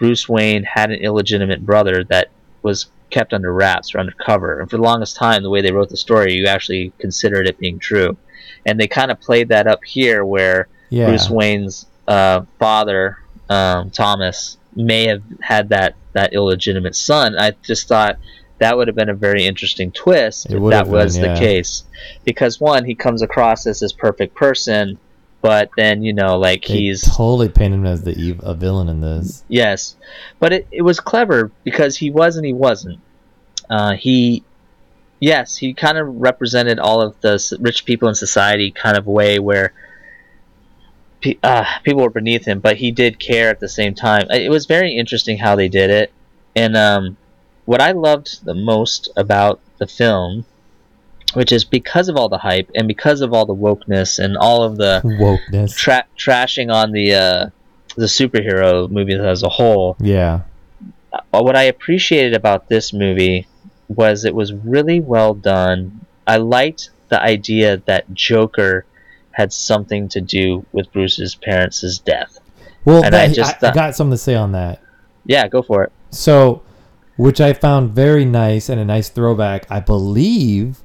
Bruce 0.00 0.28
Wayne 0.28 0.64
had 0.64 0.90
an 0.90 0.98
illegitimate 0.98 1.64
brother 1.64 2.02
that 2.04 2.30
was 2.62 2.86
kept 3.10 3.32
under 3.34 3.52
wraps 3.52 3.94
or 3.94 3.98
undercover. 3.98 4.60
And 4.60 4.70
for 4.70 4.78
the 4.78 4.82
longest 4.82 5.14
time, 5.14 5.42
the 5.42 5.50
way 5.50 5.60
they 5.60 5.72
wrote 5.72 5.90
the 5.90 5.96
story, 5.96 6.32
you 6.32 6.46
actually 6.46 6.92
considered 6.98 7.46
it 7.46 7.58
being 7.58 7.78
true. 7.78 8.16
And 8.64 8.80
they 8.80 8.88
kind 8.88 9.10
of 9.10 9.20
played 9.20 9.48
that 9.50 9.66
up 9.66 9.84
here, 9.84 10.24
where 10.24 10.68
Yeah. 10.88 11.06
Bruce 11.06 11.28
Wayne's 11.30 11.86
uh, 12.08 12.42
father, 12.58 13.18
um, 13.48 13.90
Thomas, 13.90 14.56
may 14.74 15.06
have 15.06 15.22
had 15.40 15.68
that 15.68 15.94
that 16.12 16.32
illegitimate 16.32 16.96
son. 16.96 17.38
I 17.38 17.52
just 17.62 17.86
thought 17.86 18.18
that 18.58 18.76
would 18.76 18.88
have 18.88 18.96
been 18.96 19.08
a 19.08 19.14
very 19.14 19.44
interesting 19.46 19.92
twist 19.92 20.46
It 20.46 20.56
if 20.56 20.62
that 20.70 20.86
have 20.86 20.88
was 20.88 21.18
been, 21.18 21.34
the 21.34 21.38
case, 21.38 21.84
because 22.24 22.60
one, 22.60 22.84
he 22.84 22.94
comes 22.94 23.22
across 23.22 23.66
as 23.66 23.80
this 23.80 23.92
perfect 23.92 24.34
person, 24.34 24.98
but 25.40 25.70
then 25.76 26.02
you 26.02 26.12
know, 26.12 26.38
like 26.38 26.64
They 26.66 26.74
he's 26.74 27.02
totally 27.02 27.48
painted 27.48 27.76
him 27.76 27.86
as 27.86 28.02
the 28.02 28.30
ev- 28.30 28.40
a 28.42 28.54
villain 28.54 28.88
in 28.88 29.00
this. 29.00 29.42
Yes, 29.48 29.96
but 30.38 30.52
it, 30.52 30.68
it 30.70 30.82
was 30.82 31.00
clever 31.00 31.50
because 31.64 31.96
he 31.96 32.10
was 32.10 32.36
and 32.36 32.44
he 32.44 32.52
wasn't. 32.52 33.00
Uh, 33.68 33.94
he, 33.94 34.42
yes, 35.20 35.56
he 35.56 35.74
kind 35.74 35.96
of 35.96 36.08
represented 36.08 36.78
all 36.78 37.00
of 37.00 37.20
the 37.20 37.58
rich 37.60 37.84
people 37.84 38.08
in 38.08 38.14
society 38.14 38.70
kind 38.70 38.98
of 38.98 39.06
way 39.06 39.38
where 39.38 39.72
pe- 41.20 41.38
uh, 41.42 41.64
people 41.84 42.02
were 42.02 42.10
beneath 42.10 42.44
him, 42.44 42.60
but 42.60 42.76
he 42.76 42.90
did 42.90 43.18
care 43.18 43.48
at 43.48 43.60
the 43.60 43.68
same 43.68 43.94
time. 43.94 44.26
It 44.30 44.50
was 44.50 44.66
very 44.66 44.92
interesting 44.92 45.38
how 45.38 45.54
they 45.56 45.68
did 45.68 45.90
it, 45.90 46.12
and 46.56 46.76
um, 46.76 47.16
what 47.64 47.80
I 47.80 47.92
loved 47.92 48.44
the 48.44 48.54
most 48.54 49.08
about 49.16 49.60
the 49.78 49.86
film, 49.86 50.44
which 51.34 51.52
is 51.52 51.64
because 51.64 52.08
of 52.08 52.16
all 52.16 52.28
the 52.28 52.38
hype 52.38 52.70
and 52.74 52.88
because 52.88 53.20
of 53.20 53.32
all 53.32 53.46
the 53.46 53.54
wokeness 53.54 54.18
and 54.18 54.36
all 54.36 54.62
of 54.62 54.76
the 54.76 55.00
Wokeness. 55.04 55.76
tra- 55.76 56.06
trashing 56.18 56.72
on 56.72 56.92
the 56.92 57.14
uh, 57.14 57.46
the 57.96 58.06
superhero 58.06 58.90
movies 58.90 59.20
as 59.20 59.42
a 59.42 59.48
whole. 59.48 59.96
yeah. 60.00 60.40
Uh, 61.12 61.42
what 61.42 61.56
I 61.56 61.64
appreciated 61.64 62.34
about 62.34 62.68
this 62.68 62.92
movie 62.92 63.48
was 63.88 64.24
it 64.24 64.34
was 64.34 64.52
really 64.52 65.00
well 65.00 65.34
done. 65.34 66.06
I 66.24 66.36
liked 66.36 66.90
the 67.08 67.20
idea 67.20 67.78
that 67.86 68.12
Joker 68.14 68.84
had 69.32 69.52
something 69.52 70.08
to 70.10 70.20
do 70.20 70.64
with 70.72 70.92
Bruce's 70.92 71.34
parents' 71.34 71.98
death. 71.98 72.38
Well, 72.84 73.02
that, 73.02 73.14
I 73.14 73.32
just 73.32 73.62
I, 73.62 73.70
I 73.70 73.74
got 73.74 73.96
something 73.96 74.12
to 74.12 74.18
say 74.18 74.34
on 74.36 74.52
that. 74.52 74.80
Yeah, 75.24 75.48
go 75.48 75.62
for 75.62 75.82
it. 75.82 75.92
So, 76.10 76.62
which 77.16 77.40
I 77.40 77.52
found 77.52 77.90
very 77.90 78.24
nice 78.24 78.68
and 78.68 78.80
a 78.80 78.84
nice 78.84 79.08
throwback. 79.08 79.66
I 79.70 79.80
believe 79.80 80.80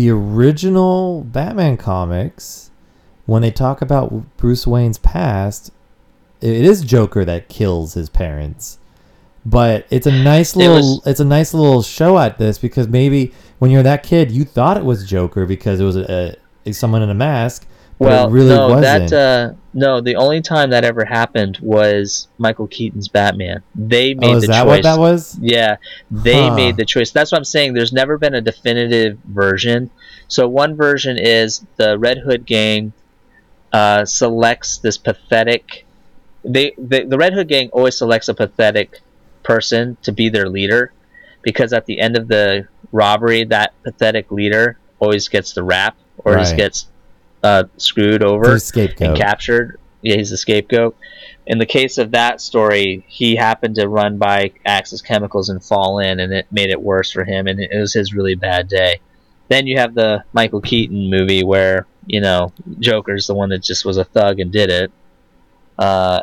the 0.00 0.08
original 0.10 1.22
Batman 1.24 1.76
comics, 1.76 2.70
when 3.26 3.42
they 3.42 3.50
talk 3.50 3.82
about 3.82 4.34
Bruce 4.38 4.66
Wayne's 4.66 4.96
past, 4.96 5.70
it 6.40 6.64
is 6.64 6.80
Joker 6.80 7.22
that 7.26 7.50
kills 7.50 7.92
his 7.92 8.08
parents. 8.08 8.78
But 9.44 9.86
it's 9.90 10.06
a 10.06 10.10
nice 10.10 10.54
It 10.54 10.60
little 10.60 10.76
was- 10.76 11.02
it's 11.06 11.20
a 11.20 11.24
nice 11.26 11.52
little 11.52 11.82
show 11.82 12.18
at 12.18 12.38
this 12.38 12.56
because 12.56 12.88
maybe 12.88 13.32
when 13.58 13.70
you're 13.70 13.82
that 13.82 14.02
kid 14.02 14.30
you 14.30 14.44
thought 14.44 14.78
it 14.78 14.86
was 14.86 15.04
Joker 15.06 15.44
because 15.44 15.80
it 15.80 15.84
was 15.84 15.96
a, 15.96 16.34
a 16.64 16.72
someone 16.72 17.02
in 17.02 17.10
a 17.10 17.14
mask, 17.14 17.66
Well, 18.00 18.28
it 18.28 18.32
really 18.32 18.48
no, 18.48 18.68
wasn't. 18.68 19.10
that 19.10 19.12
uh, 19.12 19.54
no, 19.74 20.00
the 20.00 20.16
only 20.16 20.40
time 20.40 20.70
that 20.70 20.84
ever 20.84 21.04
happened 21.04 21.58
was 21.60 22.28
Michael 22.38 22.66
Keaton's 22.66 23.08
Batman. 23.08 23.62
They 23.74 24.14
made 24.14 24.30
oh, 24.30 24.36
is 24.36 24.42
the 24.42 24.46
that 24.48 24.62
choice. 24.62 24.66
what 24.68 24.82
that 24.84 24.98
was? 24.98 25.38
Yeah, 25.38 25.76
they 26.10 26.48
Huh. 26.48 26.54
made 26.54 26.76
the 26.78 26.86
choice. 26.86 27.10
That's 27.10 27.30
what 27.30 27.36
I'm 27.36 27.44
saying. 27.44 27.74
There's 27.74 27.92
never 27.92 28.16
been 28.16 28.34
a 28.34 28.40
definitive 28.40 29.18
version. 29.26 29.90
So 30.28 30.48
one 30.48 30.76
version 30.76 31.18
is 31.18 31.62
the 31.76 31.98
Red 31.98 32.18
Hood 32.18 32.46
gang 32.46 32.94
uh, 33.70 34.06
selects 34.06 34.78
this 34.78 34.96
pathetic. 34.96 35.84
They, 36.42 36.72
they 36.78 37.04
the 37.04 37.18
Red 37.18 37.34
Hood 37.34 37.48
gang 37.48 37.68
always 37.70 37.98
selects 37.98 38.28
a 38.28 38.34
pathetic 38.34 39.00
person 39.42 39.98
to 40.04 40.12
be 40.12 40.30
their 40.30 40.48
leader, 40.48 40.92
because 41.42 41.74
at 41.74 41.84
the 41.84 42.00
end 42.00 42.16
of 42.16 42.28
the 42.28 42.66
robbery, 42.92 43.44
that 43.44 43.74
pathetic 43.82 44.32
leader 44.32 44.78
always 45.00 45.28
gets 45.28 45.52
the 45.52 45.62
rap 45.62 45.98
or 46.24 46.36
just 46.36 46.56
gets 46.56 46.86
uh, 47.42 47.64
screwed 47.76 48.22
over 48.22 48.52
and 48.52 49.16
captured. 49.16 49.78
Yeah, 50.02 50.16
he's 50.16 50.30
the 50.30 50.36
scapegoat. 50.36 50.96
In 51.46 51.58
the 51.58 51.66
case 51.66 51.98
of 51.98 52.12
that 52.12 52.40
story, 52.40 53.04
he 53.08 53.36
happened 53.36 53.74
to 53.76 53.88
run 53.88 54.18
by 54.18 54.52
Axis 54.64 55.02
Chemicals 55.02 55.48
and 55.48 55.62
fall 55.62 55.98
in, 55.98 56.20
and 56.20 56.32
it 56.32 56.46
made 56.50 56.70
it 56.70 56.80
worse 56.80 57.10
for 57.10 57.24
him, 57.24 57.46
and 57.46 57.60
it 57.60 57.76
was 57.78 57.92
his 57.92 58.14
really 58.14 58.34
bad 58.34 58.68
day. 58.68 59.00
Then 59.48 59.66
you 59.66 59.78
have 59.78 59.94
the 59.94 60.24
Michael 60.32 60.60
Keaton 60.60 61.10
movie 61.10 61.42
where 61.42 61.86
you 62.06 62.20
know 62.20 62.52
Joker's 62.78 63.26
the 63.26 63.34
one 63.34 63.50
that 63.50 63.62
just 63.62 63.84
was 63.84 63.96
a 63.96 64.04
thug 64.04 64.40
and 64.40 64.52
did 64.52 64.70
it. 64.70 64.92
Uh, 65.78 66.22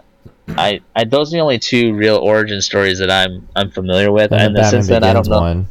I, 0.50 0.82
I 0.96 1.04
those 1.04 1.34
are 1.34 1.38
the 1.38 1.42
only 1.42 1.60
two 1.60 1.94
real 1.94 2.18
origin 2.18 2.62
stories 2.62 3.00
that 3.00 3.12
I'm 3.12 3.48
I'm 3.56 3.70
familiar 3.70 4.12
with, 4.12 4.32
and 4.32 4.42
and, 4.42 4.56
the 4.56 4.70
since 4.70 4.88
then 4.88 5.04
I 5.04 5.14
don't 5.14 5.28
know. 5.28 5.42
one. 5.42 5.68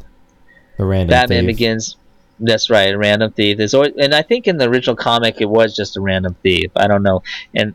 The 0.77 0.85
random 0.85 1.09
Batman 1.09 1.45
thief. 1.45 1.55
Begins. 1.55 1.97
That's 2.39 2.69
right, 2.69 2.93
a 2.93 2.97
random 2.97 3.31
thief. 3.31 3.57
There's 3.57 3.73
always, 3.73 3.93
and 3.97 4.13
I 4.13 4.21
think 4.21 4.47
in 4.47 4.57
the 4.57 4.69
original 4.69 4.95
comic 4.95 5.41
it 5.41 5.49
was 5.49 5.75
just 5.75 5.97
a 5.97 6.01
random 6.01 6.35
thief. 6.43 6.71
I 6.75 6.87
don't 6.87 7.03
know, 7.03 7.23
and 7.55 7.73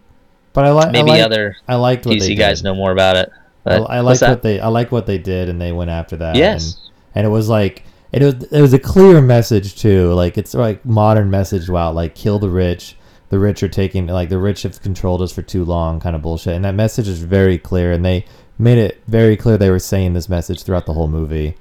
But 0.53 0.65
I 0.65 0.71
like 0.71 0.93
maybe 0.93 1.11
I 1.11 1.15
like, 1.15 1.25
other 1.25 1.57
I 1.67 1.75
liked 1.77 2.07
what 2.07 2.19
they 2.19 2.31
DC 2.31 2.39
guys 2.39 2.63
know 2.63 2.75
more 2.75 2.93
about 2.93 3.17
it. 3.17 3.31
I, 3.65 3.77
I 3.77 4.01
like 4.01 4.21
what 4.21 4.43
they 4.43 4.61
I 4.61 4.69
like 4.69 4.93
what 4.93 5.07
they 5.07 5.19
did, 5.19 5.49
and 5.49 5.61
they 5.61 5.73
went 5.73 5.91
after 5.91 6.17
that. 6.17 6.37
Yes. 6.37 6.75
and, 6.75 6.93
and 7.17 7.27
it 7.27 7.31
was 7.31 7.49
like 7.49 7.85
it 8.13 8.23
was 8.23 8.35
it 8.53 8.61
was 8.61 8.73
a 8.73 8.79
clear 8.79 9.21
message 9.21 9.77
too. 9.77 10.13
Like 10.13 10.37
it's 10.37 10.55
like 10.55 10.85
modern 10.85 11.31
message 11.31 11.69
about 11.69 11.95
like 11.95 12.15
kill 12.15 12.39
the 12.39 12.51
rich. 12.51 12.97
The 13.31 13.39
rich 13.39 13.63
are 13.63 13.69
taking 13.69 14.07
like 14.09 14.29
the 14.29 14.39
rich 14.39 14.63
have 14.63 14.83
controlled 14.83 15.23
us 15.23 15.33
for 15.33 15.43
too 15.43 15.65
long, 15.65 16.01
kind 16.01 16.15
of 16.15 16.21
bullshit. 16.23 16.55
And 16.55 16.65
that 16.65 16.75
message 16.75 17.09
is 17.09 17.23
very 17.23 17.57
clear, 17.57 17.91
and 17.91 18.05
they 18.05 18.27
made 18.59 18.79
it 18.79 19.03
very 19.09 19.37
clear 19.37 19.57
they 19.57 19.71
were 19.71 19.79
saying 19.79 20.13
this 20.13 20.29
message 20.29 20.63
throughout 20.63 20.87
the 20.87 20.93
whole 20.93 21.09
movie. 21.09 21.57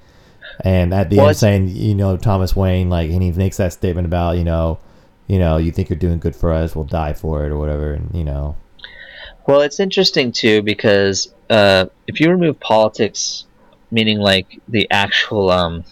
And 0.60 0.94
at 0.94 1.10
the 1.10 1.18
Well, 1.18 1.30
end, 1.30 1.38
saying 1.38 1.68
you 1.70 1.96
know 1.96 2.18
Thomas 2.18 2.56
Wayne, 2.56 2.90
like, 2.90 3.10
and 3.10 3.22
he 3.22 3.32
makes 3.32 3.58
that 3.58 3.74
statement 3.74 4.06
about 4.06 4.38
you 4.38 4.44
know, 4.44 4.80
you 5.28 5.40
know, 5.40 5.58
you 5.58 5.72
think 5.72 5.90
you're 5.90 6.00
doing 6.00 6.20
good 6.20 6.36
for 6.36 6.52
us, 6.52 6.76
we'll 6.76 6.86
die 6.86 7.14
for 7.14 7.46
it 7.46 7.52
or 7.52 7.58
whatever, 7.58 7.94
and 7.94 8.14
you 8.14 8.24
know, 8.24 8.56
Well, 9.48 9.62
it's 9.62 9.80
interesting 9.80 10.32
too 10.32 10.62
because 10.62 11.34
uh, 11.50 11.86
if 12.08 12.20
you 12.20 12.30
remove 12.30 12.60
politics, 12.60 13.46
meaning 13.92 14.20
like 14.20 14.60
the 14.68 14.88
actual, 14.92 15.50
um, 15.50 15.84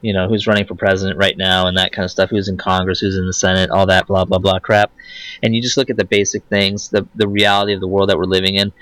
you 0.00 0.12
know, 0.12 0.28
who's 0.28 0.46
running 0.46 0.66
for 0.66 0.74
president 0.74 1.18
right 1.18 1.36
now 1.36 1.66
and 1.66 1.78
that 1.78 1.92
kind 1.92 2.04
of 2.04 2.10
stuff, 2.10 2.30
who's 2.30 2.48
in 2.48 2.56
Congress, 2.56 3.00
who's 3.00 3.16
in 3.16 3.26
the 3.26 3.32
Senate, 3.32 3.70
all 3.70 3.86
that 3.86 4.06
blah 4.06 4.24
blah 4.24 4.38
blah 4.38 4.58
crap, 4.58 4.92
and 5.42 5.54
you 5.54 5.62
just 5.62 5.76
look 5.76 5.90
at 5.90 5.96
the 5.96 6.04
basic 6.04 6.44
things, 6.44 6.88
the 6.88 7.06
the 7.14 7.28
reality 7.28 7.72
of 7.72 7.80
the 7.80 7.88
world 7.88 8.08
that 8.08 8.18
we're 8.18 8.24
living 8.24 8.54
in. 8.54 8.72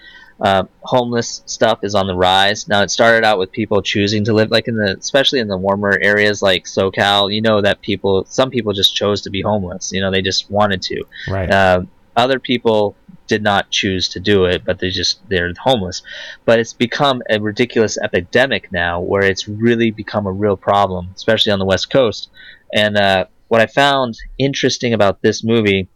Uh, 0.43 0.65
homeless 0.81 1.43
stuff 1.47 1.85
is 1.85 1.95
on 1.95 2.07
the 2.09 2.17
rise. 2.17 2.67
Now 2.67 2.83
it 2.83 2.91
started 2.91 3.25
out 3.25 3.39
with 3.39 3.53
people 3.53 3.81
choosing 3.81 4.25
to 4.25 4.33
live, 4.33 4.51
like 4.51 4.67
in 4.67 4.77
the, 4.77 4.97
especially 4.99 5.39
in 5.39 5.47
the 5.47 5.57
warmer 5.57 5.97
areas 6.03 6.43
like 6.43 6.65
SoCal. 6.65 7.33
You 7.33 7.41
know 7.41 7.61
that 7.61 7.81
people, 7.81 8.25
some 8.29 8.51
people 8.51 8.73
just 8.73 8.95
chose 8.95 9.23
to 9.23 9.31
be 9.31 9.43
homeless. 9.43 9.93
You 9.93 10.01
know, 10.01 10.11
they 10.11 10.23
just 10.23 10.51
wanted 10.51 10.83
to 10.83 11.05
right? 11.29 11.51
uh, 11.51 11.83
other 12.17 12.39
people 12.39 12.97
did 13.27 13.43
not 13.43 13.71
choose 13.71 14.09
to 14.11 14.21
do 14.21 14.45
it, 14.47 14.65
but 14.65 14.79
they 14.79 14.91
just 14.91 15.27
they're 15.29 15.53
homeless. 15.59 16.03
But 16.45 16.59
it's 16.59 16.73
become 16.73 17.23
a 17.31 17.39
ridiculous 17.41 17.97
epidemic 17.97 18.73
now, 18.73 19.01
where 19.01 19.25
it's 19.25 19.49
really 19.49 19.91
become 19.91 20.27
a 20.27 20.33
real 20.33 20.57
problem, 20.57 21.11
especially 21.15 21.53
on 21.53 21.59
the 21.59 21.65
West 21.65 21.89
Coast. 21.89 22.31
And 22.75 22.97
uh, 22.97 23.27
what 23.49 23.61
I 23.61 23.67
found 23.67 24.19
interesting 24.39 24.93
about 24.93 25.23
this 25.23 25.45
movie 25.45 25.89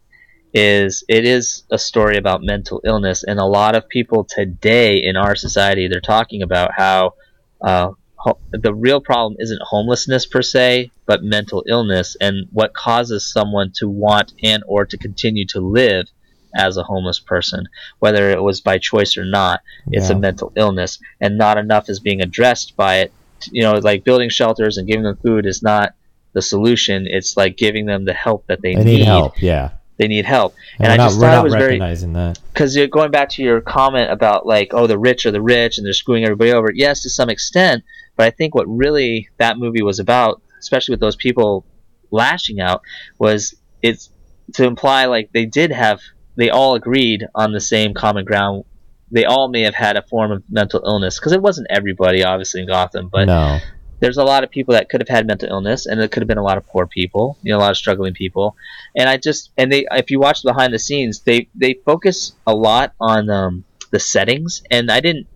is 0.56 1.04
it 1.08 1.24
is 1.26 1.64
a 1.70 1.78
story 1.78 2.16
about 2.16 2.42
mental 2.42 2.80
illness, 2.84 3.22
and 3.24 3.38
a 3.38 3.44
lot 3.44 3.76
of 3.76 3.88
people 3.88 4.24
today 4.24 4.96
in 4.96 5.14
our 5.16 5.36
society 5.36 5.86
they're 5.88 6.00
talking 6.00 6.42
about 6.42 6.70
how. 6.76 7.12
Uh, 7.60 7.90
ho- 8.16 8.38
the 8.50 8.74
real 8.74 9.00
problem 9.00 9.36
isn't 9.38 9.60
homelessness 9.62 10.26
per 10.26 10.42
se, 10.42 10.90
but 11.06 11.22
mental 11.22 11.64
illness 11.66 12.16
and 12.20 12.46
what 12.52 12.74
causes 12.74 13.30
someone 13.32 13.72
to 13.76 13.88
want 13.88 14.32
and 14.42 14.62
or 14.66 14.84
to 14.84 14.96
continue 14.98 15.46
to 15.46 15.60
live 15.60 16.06
as 16.54 16.76
a 16.76 16.82
homeless 16.82 17.18
person, 17.18 17.66
whether 17.98 18.30
it 18.30 18.42
was 18.42 18.60
by 18.60 18.78
choice 18.78 19.16
or 19.16 19.24
not. 19.24 19.60
It's 19.90 20.10
Yeah. 20.10 20.16
a 20.16 20.18
mental 20.18 20.52
illness, 20.56 20.98
and 21.20 21.38
not 21.38 21.56
enough 21.58 21.88
is 21.88 22.00
being 22.00 22.20
addressed 22.20 22.76
by 22.76 22.96
it. 23.00 23.12
You 23.50 23.62
know, 23.62 23.74
like 23.74 24.04
building 24.04 24.30
shelters 24.30 24.76
and 24.76 24.86
giving 24.88 25.04
them 25.04 25.16
food 25.22 25.46
is 25.46 25.62
not 25.62 25.94
the 26.32 26.42
solution. 26.42 27.06
It's 27.08 27.36
like 27.36 27.56
giving 27.56 27.86
them 27.86 28.04
the 28.04 28.14
help 28.14 28.46
that 28.48 28.60
they, 28.62 28.74
They 28.74 28.84
need 28.84 29.04
help, 29.04 29.40
yeah. 29.42 29.70
They 29.98 30.08
need 30.08 30.24
help, 30.26 30.54
And, 30.78 30.84
And 30.86 30.92
I 30.92 30.96
not, 30.96 31.08
just 31.10 31.20
we're 31.20 31.26
thought 31.28 31.40
it 31.40 31.44
was 31.44 31.52
very- 31.54 31.64
recognizing 31.66 32.12
that. 32.14 32.38
because 32.52 32.76
you're 32.76 32.86
going 32.86 33.10
back 33.10 33.30
to 33.30 33.42
your 33.42 33.60
comment 33.62 34.10
about 34.10 34.46
like 34.46 34.74
oh 34.74 34.86
the 34.86 34.98
rich 34.98 35.24
are 35.26 35.30
the 35.30 35.40
rich 35.40 35.78
and 35.78 35.86
they're 35.86 35.92
screwing 35.94 36.24
everybody 36.24 36.52
over. 36.52 36.70
Yes 36.74 37.02
to 37.02 37.10
some 37.10 37.30
extent 37.30 37.82
but 38.16 38.26
i 38.26 38.30
think 38.30 38.54
what 38.54 38.66
really 38.66 39.28
that 39.38 39.58
movie 39.58 39.82
was 39.82 39.98
about 39.98 40.42
especially 40.58 40.92
with 40.92 41.00
those 41.00 41.16
people 41.16 41.64
lashing 42.10 42.60
out 42.60 42.82
was 43.18 43.54
it's 43.82 44.10
to 44.54 44.64
imply 44.64 45.06
like 45.06 45.30
they 45.32 45.44
did 45.46 45.70
have 45.72 46.00
they 46.36 46.50
all 46.50 46.74
agreed 46.74 47.26
on 47.34 47.52
the 47.52 47.60
same 47.60 47.94
common 47.94 48.24
ground. 48.26 48.64
They 49.10 49.24
all 49.24 49.48
may 49.48 49.62
have 49.62 49.74
had 49.74 49.96
a 49.96 50.02
form 50.02 50.30
of 50.32 50.42
mental 50.50 50.82
illness 50.84 51.18
because 51.18 51.32
it 51.32 51.40
wasn't 51.40 51.66
everybody 51.70 52.22
obviously 52.24 52.60
in 52.60 52.66
gotham 52.68 53.08
but 53.10 53.24
no, 53.26 53.58
there's 54.00 54.18
a 54.18 54.24
lot 54.24 54.44
of 54.44 54.50
people 54.50 54.74
that 54.74 54.88
could 54.88 55.00
have 55.00 55.08
had 55.08 55.26
mental 55.26 55.48
illness, 55.48 55.86
and 55.86 56.00
it 56.00 56.10
could 56.10 56.22
have 56.22 56.28
been 56.28 56.38
a 56.38 56.42
lot 56.42 56.58
of 56.58 56.66
poor 56.66 56.86
people, 56.86 57.38
you 57.42 57.52
know, 57.52 57.58
a 57.58 57.60
lot 57.60 57.70
of 57.70 57.76
struggling 57.76 58.14
people. 58.14 58.56
And 58.94 59.08
I 59.08 59.16
just 59.16 59.50
and 59.56 59.72
they, 59.72 59.86
if 59.90 60.10
you 60.10 60.20
watch 60.20 60.42
behind 60.42 60.74
the 60.74 60.78
scenes, 60.78 61.20
they 61.20 61.48
they 61.54 61.74
focus 61.84 62.32
a 62.46 62.54
lot 62.54 62.92
on 63.00 63.30
um, 63.30 63.64
the 63.90 64.00
settings, 64.00 64.62
and 64.70 64.90
I 64.90 65.00
didn't 65.00 65.26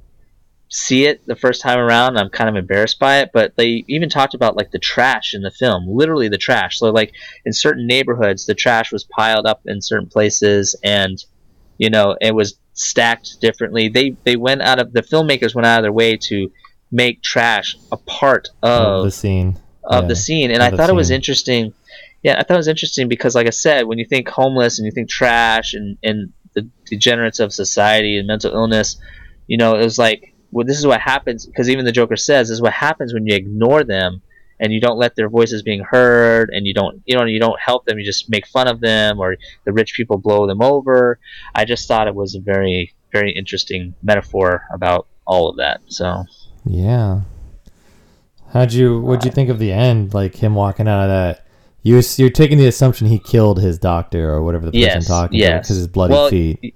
see 0.68 1.04
it 1.04 1.26
the 1.26 1.36
first 1.36 1.62
time 1.62 1.78
around. 1.78 2.16
I'm 2.16 2.30
kind 2.30 2.48
of 2.48 2.56
embarrassed 2.56 2.98
by 2.98 3.18
it, 3.18 3.30
but 3.32 3.56
they 3.56 3.84
even 3.88 4.08
talked 4.08 4.34
about 4.34 4.56
like 4.56 4.70
the 4.70 4.78
trash 4.78 5.34
in 5.34 5.42
the 5.42 5.50
film, 5.50 5.86
literally 5.88 6.28
the 6.28 6.38
trash. 6.38 6.78
So 6.78 6.90
like 6.90 7.12
in 7.44 7.52
certain 7.52 7.86
neighborhoods, 7.86 8.46
the 8.46 8.54
trash 8.54 8.92
was 8.92 9.04
piled 9.04 9.46
up 9.46 9.62
in 9.66 9.80
certain 9.80 10.08
places, 10.08 10.76
and 10.84 11.22
you 11.78 11.90
know 11.90 12.16
it 12.20 12.34
was 12.34 12.58
stacked 12.74 13.40
differently. 13.40 13.88
They 13.88 14.16
they 14.24 14.36
went 14.36 14.62
out 14.62 14.78
of 14.78 14.92
the 14.92 15.02
filmmakers 15.02 15.54
went 15.54 15.66
out 15.66 15.78
of 15.78 15.84
their 15.84 15.92
way 15.92 16.16
to 16.16 16.50
make 16.90 17.22
trash 17.22 17.76
a 17.92 17.96
part 17.96 18.48
of 18.62 19.04
the 19.04 19.10
scene. 19.10 19.58
of 19.84 20.04
Yeah. 20.04 20.08
the 20.08 20.16
scene, 20.16 20.50
and 20.50 20.62
I 20.62 20.70
thought 20.70 20.90
it 20.90 20.94
was 20.94 21.10
interesting. 21.10 21.72
Yeah, 22.22 22.36
I 22.38 22.42
thought 22.42 22.54
it 22.54 22.58
was 22.58 22.68
interesting 22.68 23.08
because, 23.08 23.34
like 23.34 23.46
I 23.46 23.50
said, 23.50 23.86
when 23.86 23.98
you 23.98 24.04
think 24.04 24.28
homeless 24.28 24.78
and 24.78 24.86
you 24.86 24.92
think 24.92 25.08
trash 25.08 25.74
and 25.74 25.96
and 26.02 26.32
the 26.54 26.68
degenerates 26.84 27.38
of 27.40 27.52
society 27.52 28.18
and 28.18 28.26
mental 28.26 28.52
illness, 28.52 29.00
you 29.46 29.56
know, 29.56 29.74
it 29.76 29.84
was 29.84 29.98
like, 29.98 30.34
well, 30.50 30.66
this 30.66 30.78
is 30.78 30.86
what 30.86 31.00
happens 31.00 31.46
because 31.46 31.70
even 31.70 31.84
the 31.84 31.92
Joker 31.92 32.16
says 32.16 32.48
this 32.48 32.56
is 32.56 32.62
what 32.62 32.72
happens 32.72 33.14
when 33.14 33.26
you 33.26 33.34
ignore 33.34 33.84
them 33.84 34.20
and 34.58 34.72
you 34.72 34.80
don't 34.80 34.98
let 34.98 35.16
their 35.16 35.28
voices 35.30 35.62
being 35.62 35.80
heard 35.80 36.50
and 36.52 36.66
you 36.66 36.74
don't 36.74 37.00
you 37.06 37.16
know 37.16 37.24
you 37.24 37.40
don't 37.40 37.58
help 37.60 37.84
them. 37.86 37.98
You 37.98 38.04
just 38.04 38.28
make 38.28 38.46
fun 38.46 38.68
of 38.68 38.80
them 38.80 39.18
or 39.20 39.36
the 39.64 39.72
rich 39.72 39.94
people 39.96 40.18
blow 40.18 40.46
them 40.46 40.60
over. 40.60 41.18
I 41.54 41.64
just 41.64 41.86
thought 41.88 42.08
it 42.08 42.14
was 42.14 42.34
a 42.34 42.40
very 42.40 42.92
very 43.12 43.32
interesting 43.32 43.94
metaphor 44.02 44.64
about 44.74 45.06
all 45.26 45.48
of 45.48 45.56
that. 45.56 45.80
So 45.86 46.24
Yeah. 46.64 47.20
How'd 48.52 48.72
you? 48.72 49.00
What'd 49.00 49.24
you 49.24 49.30
think 49.30 49.48
of 49.48 49.58
the 49.58 49.72
end? 49.72 50.12
Like 50.14 50.34
him 50.36 50.54
walking 50.54 50.88
out 50.88 51.04
of 51.04 51.08
that. 51.08 51.46
You 51.82 51.96
was- 51.96 52.18
you're 52.18 52.30
taking 52.30 52.58
the 52.58 52.66
assumption 52.66 53.06
he 53.06 53.18
killed 53.18 53.60
his 53.60 53.78
doctor 53.78 54.30
or 54.30 54.42
whatever 54.42 54.66
the 54.66 54.72
person 54.72 54.80
Yes, 55.00 55.06
talking 55.06 55.38
yes. 55.38 55.64
because 55.66 55.76
his 55.76 55.86
bloody 55.88 56.12
Well, 56.12 56.28
feet. 56.28 56.74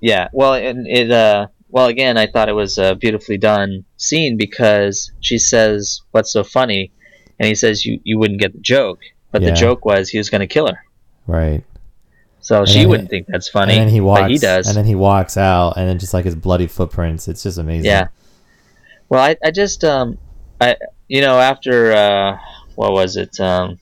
Yeah, 0.00 0.28
well, 0.32 0.54
and 0.54 0.86
it 0.86 1.10
uh, 1.10 1.46
well 1.70 1.86
again, 1.86 2.18
I 2.18 2.26
thought 2.26 2.48
it 2.48 2.54
was 2.54 2.76
a 2.76 2.94
beautifully 2.96 3.38
done 3.38 3.84
scene 3.96 4.36
because 4.36 5.10
she 5.20 5.38
says, 5.38 6.00
"What's 6.10 6.32
so 6.32 6.42
funny?" 6.44 6.90
and 7.38 7.46
he 7.48 7.54
says, 7.54 7.86
"You 7.86 8.00
you 8.04 8.18
wouldn't 8.18 8.40
get 8.40 8.52
the 8.52 8.58
joke," 8.60 8.98
but 9.30 9.40
Yeah. 9.42 9.50
the 9.50 9.56
joke 9.56 9.84
was 9.84 10.08
he 10.10 10.18
was 10.18 10.28
going 10.28 10.40
to 10.40 10.46
kill 10.48 10.66
her, 10.66 10.78
Right. 11.28 11.62
so 12.40 12.66
she 12.66 12.84
wouldn't 12.84 13.08
think 13.10 13.26
that's 13.28 13.48
funny. 13.48 13.74
and 13.74 13.82
then 13.82 13.88
he 13.88 14.00
walks. 14.00 14.22
but 14.22 14.30
he 14.32 14.38
does. 14.38 14.66
And 14.66 14.76
then 14.76 14.84
he 14.86 14.96
walks 14.96 15.36
out, 15.36 15.74
and 15.76 15.88
then 15.88 15.98
just 16.00 16.12
like 16.12 16.24
his 16.24 16.34
bloody 16.34 16.66
footprints. 16.66 17.28
It's 17.28 17.44
just 17.44 17.56
amazing. 17.58 17.86
Yeah. 17.86 18.08
Well, 19.12 19.20
I, 19.22 19.36
I 19.44 19.50
just 19.50 19.84
um 19.84 20.16
I 20.58 20.76
you 21.06 21.20
know 21.20 21.38
after 21.38 21.92
uh 21.92 22.38
what 22.76 22.92
was 22.92 23.16
it 23.16 23.38
um 23.40 23.78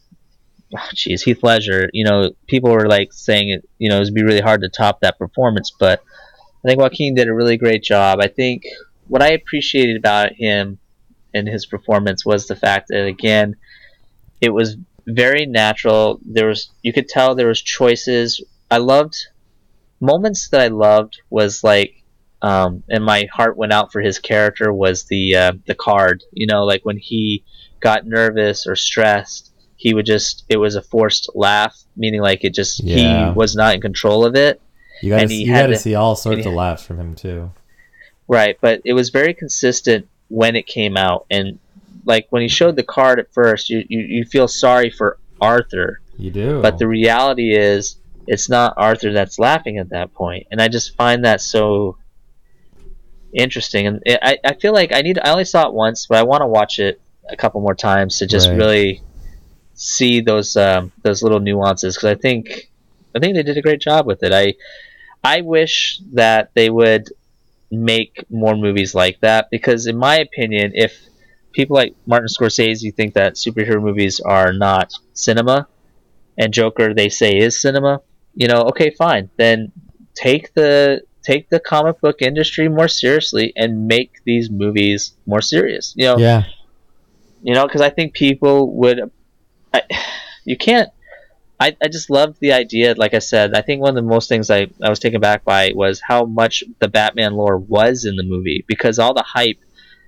jeez 0.93 1.23
Heath 1.23 1.45
Ledger 1.45 1.88
you 1.93 2.03
know 2.03 2.33
people 2.49 2.73
were 2.73 2.88
like 2.88 3.12
saying 3.12 3.51
it 3.51 3.69
you 3.79 3.88
know 3.88 3.99
it 3.99 4.07
would 4.07 4.14
be 4.14 4.25
really 4.25 4.40
hard 4.40 4.62
to 4.62 4.69
top 4.69 5.03
that 5.03 5.19
performance 5.21 5.71
but 5.71 6.03
I 6.64 6.69
think 6.69 6.81
Joaquin 6.81 7.14
did 7.14 7.29
a 7.29 7.33
really 7.33 7.57
great 7.59 7.85
job. 7.85 8.19
I 8.21 8.27
think 8.27 8.64
what 9.07 9.23
I 9.23 9.29
appreciated 9.29 9.97
about 9.97 10.33
him 10.33 10.81
and 11.33 11.47
his 11.47 11.64
performance 11.64 12.27
was 12.27 12.49
the 12.49 12.57
fact 12.57 12.88
that 12.88 13.07
again 13.07 13.55
it 14.40 14.51
was 14.51 14.77
very 15.07 15.47
natural. 15.47 16.19
There 16.25 16.49
was 16.49 16.71
you 16.83 16.93
could 16.93 17.09
tell 17.09 17.37
there 17.37 17.47
was 17.47 17.62
choices. 17.62 18.43
I 18.69 18.79
loved 18.79 19.14
moments 20.01 20.49
that 20.49 20.61
I 20.61 20.66
loved 20.66 21.21
was 21.31 21.62
like 21.62 22.00
um, 22.42 22.83
and 22.88 23.05
my 23.05 23.29
heart 23.33 23.57
went 23.57 23.72
out 23.72 23.92
for 23.92 24.00
his 24.00 24.18
character 24.18 24.72
was 24.72 25.05
the 25.05 25.37
uh, 25.37 25.53
the 25.66 25.74
card. 25.74 26.22
You 26.33 26.46
know, 26.46 26.64
like 26.64 26.83
when 26.85 26.96
he 26.96 27.44
got 27.81 28.07
nervous 28.07 28.66
or 28.66 28.76
stressed, 28.76 29.53
he 29.76 29.94
would 29.94 30.07
just 30.07 30.44
it 30.48 30.57
was 30.57 30.74
a 30.76 30.83
forced 30.83 31.31
laugh, 31.35 31.76
meaning 31.96 32.20
like 32.22 32.44
it 32.44 32.55
just 32.55 32.83
Yeah. 32.83 33.29
he 33.29 33.33
was 33.35 33.55
not 33.57 33.74
in 33.74 33.81
control 33.81 34.24
of 34.24 34.35
it. 34.37 34.61
You 35.03 35.11
gotta, 35.11 35.33
you 35.33 35.50
had 35.53 35.62
got 35.62 35.66
to 35.68 35.76
see 35.79 35.94
all 35.94 36.14
sorts 36.16 36.44
of 36.46 36.53
laughs 36.53 36.83
from 36.85 36.98
him 36.98 37.14
too. 37.14 37.53
Right, 38.29 38.57
but 38.61 38.83
it 38.85 38.92
was 38.92 39.11
very 39.11 39.35
consistent 39.35 40.07
when 40.29 40.55
it 40.57 40.66
came 40.66 40.96
out, 40.96 41.26
and 41.31 41.59
like 42.07 42.26
when 42.31 42.42
he 42.42 42.48
showed 42.48 42.76
the 42.76 42.83
card 42.83 43.18
at 43.18 43.33
first, 43.33 43.68
you 43.70 43.85
you, 43.88 44.00
you 44.00 44.24
feel 44.24 44.46
sorry 44.46 44.88
for 44.90 45.18
Arthur, 45.40 46.00
You 46.18 46.31
do. 46.31 46.61
but 46.62 46.79
the 46.79 46.87
reality 46.87 47.57
is 47.57 47.96
it's 48.26 48.48
not 48.48 48.74
Arthur 48.76 49.12
that's 49.12 49.38
laughing 49.38 49.79
at 49.79 49.88
that 49.88 50.12
point, 50.14 50.46
and 50.50 50.61
I 50.62 50.68
just 50.68 50.94
find 50.96 51.24
that 51.24 51.40
so 51.40 51.96
interesting. 53.33 53.87
And 53.87 54.01
it, 54.05 54.19
I 54.23 54.38
I 54.45 54.55
feel 54.55 54.73
like 54.73 54.93
I 54.95 55.03
need 55.03 55.19
I 55.19 55.31
only 55.31 55.45
saw 55.45 55.66
it 55.69 55.75
once, 55.75 56.07
but 56.07 56.19
I 56.19 56.23
want 56.25 56.43
to 56.43 56.47
watch 56.47 56.79
it 56.79 57.01
a 57.29 57.37
couple 57.37 57.61
more 57.61 57.75
times 57.75 58.19
to 58.19 58.27
just 58.27 58.51
Right. 58.51 58.53
really 58.53 59.03
see 59.75 60.21
those 60.21 60.57
um, 60.57 60.93
those 61.03 61.23
little 61.23 61.40
nuances 61.40 61.97
because 61.97 62.11
I 62.11 62.14
think 62.16 62.71
I 63.14 63.21
think 63.21 63.35
they 63.37 63.43
did 63.43 63.57
a 63.59 63.62
great 63.62 63.81
job 63.81 64.07
with 64.07 64.23
it. 64.23 64.33
I 64.33 64.55
I 65.23 65.43
wish 65.43 66.01
that 66.12 66.51
they 66.55 66.71
would 66.71 67.09
make 67.71 68.25
more 68.31 68.57
movies 68.57 68.95
like 68.95 69.21
that 69.21 69.49
because 69.51 69.87
in 69.87 69.97
my 69.97 70.19
opinion, 70.19 70.73
if 70.75 70.99
people 71.53 71.77
like 71.77 71.95
Martin 72.07 72.29
Scorsese 72.29 72.95
think 72.95 73.14
that 73.14 73.35
superhero 73.35 73.83
movies 73.83 74.21
are 74.21 74.53
not 74.53 74.90
cinema 75.14 75.69
and 76.38 76.53
Joker 76.53 76.95
they 76.95 77.09
say 77.09 77.38
is 77.38 77.61
cinema, 77.61 78.01
you 78.35 78.49
know, 78.49 78.62
okay, 78.71 78.90
fine. 78.90 79.31
Then 79.37 79.73
take 80.14 80.53
the 80.55 81.03
take 81.22 81.48
the 81.48 81.61
comic 81.61 82.00
book 82.00 82.22
industry 82.22 82.68
more 82.68 82.88
seriously 82.88 83.52
and 83.56 83.87
make 83.87 84.22
these 84.24 84.50
movies 84.50 85.14
more 85.26 85.40
serious. 85.40 85.94
You 85.96 86.06
know, 86.06 86.18
yeah. 86.18 86.44
you 87.42 87.54
know, 87.54 87.66
because 87.66 87.80
I 87.80 87.90
think 87.90 88.14
people 88.14 88.76
would. 88.76 89.11
I, 89.72 89.83
you 90.44 90.56
can't. 90.56 90.90
I, 91.59 91.76
I 91.83 91.88
just 91.88 92.09
loved 92.09 92.38
the 92.40 92.54
idea. 92.54 92.94
Like 92.96 93.12
I 93.12 93.18
said, 93.18 93.54
I 93.54 93.61
think 93.61 93.83
one 93.83 93.90
of 93.90 94.02
the 94.02 94.09
most 94.09 94.28
things 94.28 94.50
I, 94.50 94.68
I 94.83 94.88
was 94.88 94.98
taken 94.98 95.20
back 95.20 95.44
by 95.44 95.72
was 95.74 96.00
how 96.00 96.24
much 96.24 96.64
the 96.78 96.88
Batman 96.88 97.35
lore 97.35 97.59
was 97.59 98.06
in 98.06 98.16
the 98.16 98.22
movie 98.22 98.64
because 98.66 98.98
all 98.98 99.14
the 99.14 99.24
hype. 99.26 99.59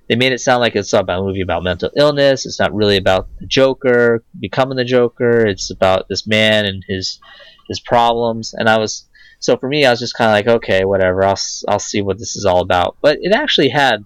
They 0.09 0.17
made 0.17 0.33
it 0.33 0.41
sound 0.41 0.59
like 0.59 0.75
it's 0.75 0.91
about 0.91 1.21
a 1.21 1.23
movie 1.23 1.39
about 1.39 1.63
mental 1.63 1.89
illness. 1.95 2.45
It's 2.45 2.59
not 2.59 2.73
really 2.73 2.97
about 2.97 3.29
the 3.39 3.45
Joker 3.47 4.21
becoming 4.37 4.75
the 4.75 4.83
Joker. 4.83 5.45
It's 5.45 5.71
about 5.71 6.09
this 6.09 6.27
man 6.27 6.65
and 6.65 6.83
his 6.85 7.21
his 7.69 7.79
problems. 7.79 8.53
And 8.53 8.67
I 8.67 8.77
was 8.77 9.07
so 9.43 9.57
for 9.57 9.67
me, 9.67 9.85
I 9.85 9.91
was 9.91 9.99
just 9.99 10.15
kind 10.15 10.29
of 10.29 10.33
like, 10.33 10.55
okay, 10.55 10.85
whatever. 10.85 11.25
I'll 11.25 11.39
I'll 11.67 11.77
see 11.77 12.01
what 12.01 12.17
this 12.17 12.37
is 12.37 12.45
all 12.45 12.61
about. 12.61 12.95
But 13.01 13.17
it 13.21 13.33
actually 13.33 13.67
had 13.67 14.05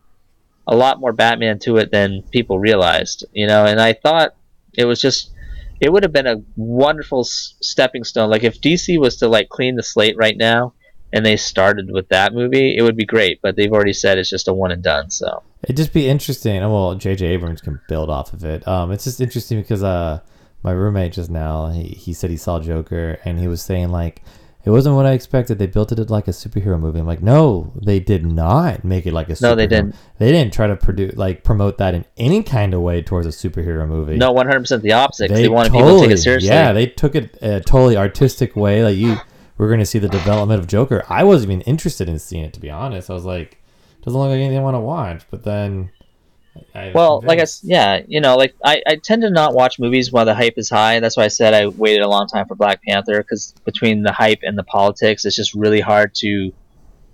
a 0.65 0.75
lot 0.75 0.99
more 0.99 1.13
Batman 1.13 1.59
to 1.59 1.77
it 1.77 1.91
than 1.91 2.23
people 2.31 2.57
realized, 2.57 3.23
you 3.33 3.45
know. 3.45 3.63
And 3.63 3.79
I 3.79 3.93
thought 3.93 4.35
it 4.73 4.85
was 4.85 4.99
just 4.99 5.31
it 5.79 5.93
would 5.93 6.01
have 6.01 6.11
been 6.11 6.25
a 6.25 6.41
wonderful 6.55 7.23
stepping 7.23 8.03
stone. 8.03 8.31
Like 8.31 8.43
if 8.43 8.59
DC 8.59 8.99
was 8.99 9.17
to 9.17 9.27
like 9.27 9.49
clean 9.49 9.75
the 9.75 9.83
slate 9.83 10.17
right 10.17 10.35
now 10.35 10.73
and 11.13 11.23
they 11.23 11.37
started 11.37 11.91
with 11.91 12.09
that 12.09 12.33
movie, 12.33 12.75
it 12.75 12.81
would 12.81 12.97
be 12.97 13.05
great. 13.05 13.39
But 13.43 13.55
they've 13.55 13.71
already 13.71 13.93
said 13.93 14.17
it's 14.17 14.31
just 14.31 14.47
a 14.47 14.53
one 14.53 14.71
and 14.71 14.81
done. 14.81 15.11
So 15.11 15.43
It'd 15.61 15.77
just 15.77 15.93
be 15.93 16.09
interesting. 16.09 16.57
and 16.57 16.73
Well, 16.73 16.95
J.J. 16.95 17.27
Abrams 17.27 17.61
can 17.61 17.79
build 17.87 18.09
off 18.09 18.33
of 18.33 18.43
it. 18.43 18.67
Um, 18.67 18.91
it's 18.91 19.03
just 19.03 19.21
interesting 19.21 19.61
because 19.61 19.83
uh, 19.83 20.21
my 20.63 20.71
roommate 20.71 21.13
just 21.13 21.29
now 21.29 21.69
he, 21.69 21.89
he 21.89 22.11
said 22.11 22.31
he 22.31 22.37
saw 22.37 22.59
Joker 22.59 23.19
and 23.23 23.37
he 23.39 23.47
was 23.47 23.61
saying 23.61 23.89
like 23.89 24.23
it 24.67 24.71
wasn't 24.71 24.97
what 24.97 25.05
I 25.05 25.13
expected. 25.13 25.59
They 25.59 25.67
built 25.67 25.93
it 25.93 26.09
like 26.09 26.27
a 26.27 26.31
superhero 26.31 26.77
movie. 26.77 26.99
I'm 26.99 27.07
like, 27.07 27.23
no, 27.23 27.71
they 27.81 28.01
did 28.01 28.25
not 28.25 28.83
make 28.83 29.05
it 29.05 29.13
like 29.13 29.29
a. 29.29 29.31
Superhero. 29.31 29.41
No, 29.41 29.55
they 29.55 29.65
didn't. 29.65 29.95
They 30.17 30.29
didn't 30.29 30.51
try 30.51 30.67
to 30.67 30.75
produce 30.75 31.15
like 31.15 31.45
promote 31.45 31.77
that 31.77 31.93
in 31.95 32.03
any 32.17 32.43
kind 32.43 32.73
of 32.73 32.81
way 32.81 33.01
towards 33.01 33.27
a 33.27 33.29
superhero 33.29 33.87
movie. 33.87 34.17
no, 34.17 34.33
one 34.33 34.45
hundred 34.45 34.59
percent 34.59 34.83
the 34.83 34.91
opposite. 34.91 35.31
They, 35.31 35.47
wanted 35.47 35.71
people 35.71 36.01
to 36.01 36.05
take 36.05 36.11
it 36.11 36.17
seriously. 36.17 36.49
Yeah, 36.49 36.73
they 36.73 36.85
took 36.85 37.15
it 37.15 37.37
a 37.41 37.61
totally 37.61 37.95
artistic 37.95 38.57
way. 38.57 38.83
Like 38.83 38.97
you, 38.97 39.15
we're 39.57 39.69
going 39.69 39.79
to 39.79 39.85
see 39.85 39.99
the 39.99 40.09
development 40.09 40.59
of 40.59 40.67
Joker. 40.67 41.01
I 41.07 41.23
wasn't 41.23 41.53
even 41.53 41.61
interested 41.61 42.09
in 42.09 42.19
seeing 42.19 42.43
it 42.43 42.51
to 42.51 42.59
be 42.59 42.69
honest. 42.69 43.09
I 43.09 43.13
was 43.13 43.23
like, 43.23 43.63
doesn't 44.01 44.19
look 44.19 44.29
like 44.29 44.37
anything 44.37 44.57
I 44.57 44.63
want 44.63 44.75
to 44.75 44.81
watch. 44.81 45.23
But 45.31 45.45
then, 45.45 45.91
I 46.75 46.85
was 46.87 46.93
Well, 46.93 47.15
like 47.21 47.29
I, 47.29 47.31
convinced. 47.41 47.63
yeah, 47.63 48.01
you 48.07 48.21
know, 48.21 48.35
like 48.37 48.55
I, 48.63 48.81
I 48.87 48.95
tend 48.95 49.21
to 49.23 49.29
not 49.29 49.53
watch 49.53 49.79
movies 49.79 50.11
while 50.11 50.25
the 50.25 50.35
hype 50.35 50.53
is 50.57 50.69
high. 50.69 50.99
That's 50.99 51.17
why 51.17 51.23
I 51.23 51.27
said 51.29 51.53
I 51.53 51.67
waited 51.67 52.01
a 52.01 52.07
long 52.07 52.27
time 52.27 52.47
for 52.47 52.55
Black 52.55 52.81
Panther 52.83 53.17
because 53.21 53.53
between 53.65 54.03
the 54.03 54.11
hype 54.11 54.39
and 54.43 54.57
the 54.57 54.63
politics, 54.63 55.25
it's 55.25 55.35
just 55.35 55.53
really 55.53 55.79
hard 55.81 56.13
to 56.15 56.51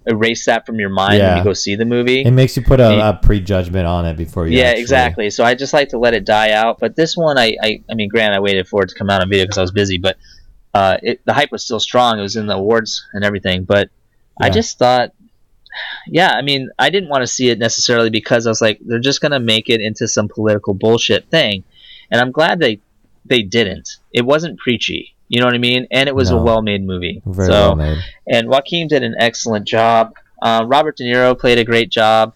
erase 0.05 0.45
that 0.45 0.65
from 0.65 0.79
your 0.79 0.89
mind 0.89 1.21
when 1.21 1.37
you 1.37 1.43
go 1.45 1.53
see 1.53 1.75
the 1.75 1.85
movie. 1.85 2.23
it 2.23 2.31
makes 2.31 2.57
you 2.57 2.61
put 2.63 2.79
a, 2.81 2.95
Yeah. 2.95 3.09
a 3.09 3.13
prejudgment 3.13 3.87
on 3.87 4.05
it 4.05 4.17
before 4.17 4.47
you. 4.47 4.57
yeah, 4.57 4.65
actually- 4.65 4.81
exactly. 4.81 5.29
So 5.29 5.45
I 5.45 5.55
just 5.55 5.71
like 5.73 5.89
to 5.89 5.97
let 5.97 6.13
it 6.13 6.25
die 6.25 6.51
out. 6.51 6.79
But 6.79 6.95
this 6.97 7.15
one, 7.15 7.37
I, 7.37 7.55
I, 7.63 7.81
I 7.89 7.93
mean, 7.93 8.09
granted, 8.09 8.35
I 8.35 8.39
waited 8.41 8.67
for 8.67 8.83
it 8.83 8.89
to 8.89 8.95
come 8.95 9.09
out 9.09 9.21
on 9.21 9.29
video 9.29 9.45
because 9.45 9.57
I 9.57 9.61
was 9.61 9.71
busy, 9.71 9.97
but 9.99 10.17
uh, 10.73 10.97
it, 11.01 11.21
the 11.25 11.33
hype 11.33 11.51
was 11.53 11.63
still 11.63 11.79
strong. 11.79 12.19
It 12.19 12.21
was 12.21 12.35
in 12.35 12.47
the 12.47 12.55
awards 12.55 13.05
and 13.13 13.23
everything. 13.23 13.63
But 13.63 13.89
I 14.41 14.49
just 14.49 14.77
thought, 14.77 15.11
yeah, 16.07 16.31
I 16.31 16.41
mean, 16.41 16.69
I 16.79 16.89
didn't 16.89 17.09
want 17.09 17.21
to 17.21 17.27
see 17.27 17.49
it 17.49 17.59
necessarily 17.59 18.09
because 18.09 18.45
I 18.45 18.49
was 18.49 18.61
like, 18.61 18.79
they're 18.81 18.99
just 18.99 19.21
gonna 19.21 19.39
make 19.39 19.69
it 19.69 19.81
into 19.81 20.07
some 20.07 20.27
political 20.27 20.73
bullshit 20.73 21.29
thing, 21.29 21.63
and 22.11 22.19
I'm 22.21 22.31
glad 22.31 22.59
they 22.59 22.79
they 23.25 23.41
didn't. 23.41 23.89
It 24.11 24.25
wasn't 24.25 24.59
preachy. 24.59 25.15
You 25.29 25.39
know 25.39 25.45
what 25.47 25.55
I 25.55 25.59
mean? 25.59 25.87
And 25.89 26.07
it 26.09 26.15
was 26.15 26.29
No. 26.29 26.39
a 26.39 26.43
well-made 26.43 26.85
movie. 26.85 27.21
Very 27.25 27.47
so, 27.47 27.51
well 27.51 27.75
made. 27.75 27.97
and 28.27 28.47
Joaquin 28.49 28.87
did 28.87 29.01
an 29.03 29.15
excellent 29.17 29.65
job. 29.67 30.13
Uh, 30.41 30.65
Robert 30.67 30.97
De 30.97 31.03
Niro 31.05 31.37
played 31.39 31.57
a 31.57 31.63
great 31.63 31.89
job 31.89 32.33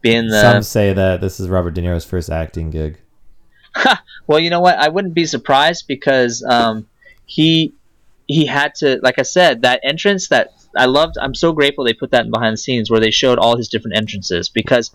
being 0.00 0.28
the 0.28 0.40
Some 0.40 0.62
say 0.62 0.92
that 0.94 1.20
this 1.20 1.38
is 1.38 1.48
Robert 1.48 1.74
De 1.74 1.82
Niro's 1.82 2.04
first 2.06 2.30
acting 2.30 2.70
gig. 2.70 2.98
well, 4.26 4.38
you 4.38 4.50
know 4.50 4.60
what? 4.60 4.78
I 4.78 4.88
wouldn't 4.88 5.14
be 5.14 5.26
surprised 5.26 5.86
because 5.86 6.42
um, 6.42 6.88
he 7.26 7.74
he 8.26 8.46
had 8.46 8.74
to, 8.76 8.98
like 9.02 9.18
I 9.18 9.22
said, 9.22 9.62
that 9.62 9.80
entrance 9.84 10.28
that 10.28 10.52
I 10.76 10.86
loved. 10.86 11.16
I'm 11.20 11.34
so 11.34 11.52
grateful 11.52 11.84
they 11.84 11.92
put 11.92 12.10
that 12.12 12.24
in 12.24 12.30
behind 12.30 12.52
the 12.52 12.58
scenes 12.58 12.90
where 12.90 13.00
they 13.00 13.10
showed 13.10 13.38
all 13.38 13.56
his 13.56 13.68
different 13.68 13.96
entrances 13.96 14.48
because 14.48 14.90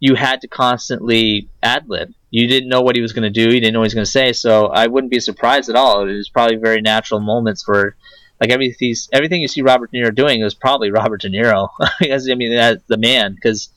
you 0.00 0.16
had 0.16 0.40
to 0.40 0.48
constantly 0.48 1.48
ad 1.62 1.88
lib. 1.88 2.12
You 2.30 2.48
didn't 2.48 2.68
know 2.68 2.82
what 2.82 2.96
he 2.96 3.02
was 3.02 3.12
going 3.12 3.30
to 3.30 3.30
do. 3.30 3.54
You 3.54 3.60
didn't 3.60 3.72
know 3.72 3.80
what 3.80 3.84
he 3.84 3.94
was 3.94 3.94
going 3.94 4.04
to 4.04 4.10
say. 4.10 4.32
So 4.32 4.66
I 4.66 4.88
wouldn't 4.88 5.12
be 5.12 5.20
surprised 5.20 5.68
at 5.70 5.76
all. 5.76 6.08
It 6.08 6.12
was 6.12 6.28
probably 6.28 6.56
very 6.56 6.80
natural 6.80 7.20
moments 7.20 7.62
for 7.62 7.96
like 8.40 8.50
everything 8.50 8.94
everything 9.12 9.40
you 9.40 9.46
see 9.48 9.62
Robert 9.62 9.92
De 9.92 9.98
Niro 9.98 10.12
doing 10.12 10.42
is 10.42 10.54
probably 10.54 10.90
Robert 11.00 11.20
De 11.20 11.30
Niro. 11.30 11.68
because 12.00 12.28
I 12.28 12.34
mean 12.34 12.52
that's 12.54 12.82
the 12.88 12.96
man 12.96 13.34
because 13.34 13.68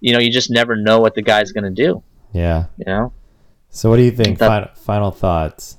you 0.00 0.14
know 0.14 0.18
you 0.18 0.30
just 0.30 0.50
never 0.50 0.74
know 0.74 1.00
what 1.00 1.14
the 1.14 1.22
guy's 1.22 1.52
going 1.52 1.64
to 1.64 1.82
do. 1.82 2.02
Yeah. 2.32 2.66
You 2.78 2.86
know. 2.86 3.12
So 3.68 3.90
what 3.90 3.96
do 3.96 4.02
you 4.02 4.10
think? 4.10 4.38
That- 4.38 4.48
final, 4.48 4.74
final 4.74 5.10
thoughts. 5.10 5.76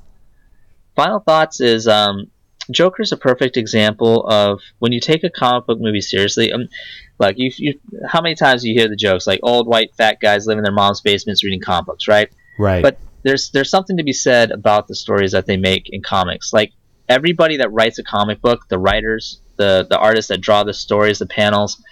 final 0.96 1.20
thoughts 1.20 1.60
is 1.62 1.88
um, 1.88 2.30
Joker's 2.72 3.12
a 3.12 3.18
perfect 3.18 3.58
example 3.58 4.26
of 4.28 4.62
when 4.80 4.92
you 4.92 5.00
take 5.00 5.24
a 5.24 5.30
comic 5.30 5.66
book 5.66 5.80
movie 5.80 6.02
seriously. 6.02 6.52
Um, 6.52 6.68
like 7.18 7.38
you, 7.38 7.52
you, 7.58 7.80
how 8.08 8.22
many 8.22 8.36
times 8.36 8.62
do 8.62 8.70
you 8.70 8.80
hear 8.80 8.88
the 8.88 8.96
jokes 8.96 9.28
like 9.28 9.40
old 9.44 9.68
white 9.68 9.94
fat 9.96 10.20
guys 10.22 10.46
live 10.46 10.58
in 10.58 10.64
their 10.64 10.74
mom's 10.74 11.02
basements 11.02 11.44
reading 11.44 11.60
comic 11.60 11.88
books, 11.88 12.08
right? 12.08 12.30
Right. 12.58 12.82
But 12.82 12.98
there's 13.24 13.50
there's 13.52 13.70
something 13.70 13.98
to 13.98 14.04
be 14.04 14.14
said 14.14 14.52
about 14.52 14.88
the 14.88 14.96
stories 14.96 15.32
that 15.34 15.46
they 15.46 15.58
make 15.58 15.90
in 15.90 16.02
comics. 16.02 16.54
Like 16.54 16.72
everybody 17.08 17.58
that 17.58 17.72
writes 17.72 18.00
a 18.00 18.04
comic 18.04 18.42
book, 18.42 18.68
the 18.70 18.80
writers, 18.80 19.42
the 19.58 19.86
the 19.90 19.98
artists 19.98 20.30
that 20.30 20.42
draw 20.42 20.64
the 20.64 20.74
stories, 20.74 21.20
the 21.20 21.26
panels. 21.26 21.84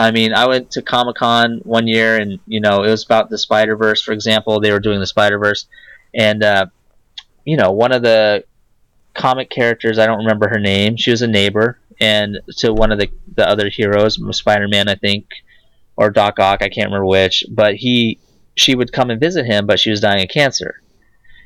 I 0.00 0.12
mean, 0.12 0.32
I 0.32 0.46
went 0.46 0.70
to 0.72 0.82
Comic 0.82 1.16
Con 1.16 1.60
one 1.64 1.88
year, 1.88 2.16
and 2.16 2.38
you 2.46 2.60
know, 2.60 2.84
it 2.84 2.90
was 2.90 3.04
about 3.04 3.30
the 3.30 3.38
Spider 3.38 3.76
Verse, 3.76 4.00
for 4.00 4.12
example. 4.12 4.60
They 4.60 4.70
were 4.70 4.80
doing 4.80 5.00
the 5.00 5.06
Spider 5.06 5.38
Verse, 5.38 5.66
and 6.14 6.42
uh, 6.42 6.66
you 7.44 7.56
know, 7.56 7.72
one 7.72 7.92
of 7.92 8.02
the 8.02 8.44
comic 9.18 9.50
characters, 9.50 9.98
I 9.98 10.06
don't 10.06 10.18
remember 10.18 10.48
her 10.48 10.60
name. 10.60 10.96
She 10.96 11.10
was 11.10 11.20
a 11.20 11.26
neighbor, 11.26 11.78
and 12.00 12.38
to 12.58 12.72
one 12.72 12.92
of 12.92 12.98
the 12.98 13.10
the 13.34 13.46
other 13.46 13.68
heroes, 13.68 14.18
Spider 14.36 14.68
Man, 14.68 14.88
I 14.88 14.94
think, 14.94 15.26
or 15.96 16.10
Doc 16.10 16.38
Ock, 16.38 16.62
I 16.62 16.68
can't 16.68 16.86
remember 16.86 17.04
which. 17.04 17.44
But 17.50 17.74
he, 17.74 18.18
she 18.54 18.74
would 18.74 18.92
come 18.92 19.10
and 19.10 19.20
visit 19.20 19.44
him, 19.44 19.66
but 19.66 19.78
she 19.80 19.90
was 19.90 20.00
dying 20.00 20.22
of 20.22 20.30
cancer, 20.30 20.80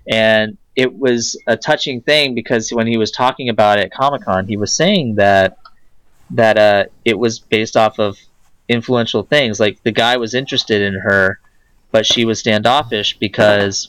and 0.06 0.56
it 0.76 0.94
was 0.94 1.36
a 1.46 1.56
touching 1.56 2.00
thing 2.00 2.34
because 2.34 2.70
when 2.70 2.86
he 2.86 2.96
was 2.96 3.10
talking 3.10 3.48
about 3.48 3.78
it 3.78 3.86
at 3.86 3.92
Comic 3.92 4.22
Con, 4.22 4.46
he 4.46 4.56
was 4.56 4.72
saying 4.72 5.16
that 5.16 5.58
that 6.30 6.58
uh, 6.58 6.84
it 7.04 7.18
was 7.18 7.38
based 7.40 7.76
off 7.76 7.98
of 7.98 8.18
influential 8.68 9.22
things. 9.22 9.58
Like 9.58 9.82
the 9.82 9.92
guy 9.92 10.16
was 10.18 10.34
interested 10.34 10.82
in 10.82 10.94
her, 10.94 11.40
but 11.90 12.06
she 12.06 12.24
was 12.24 12.38
standoffish 12.38 13.18
because 13.18 13.88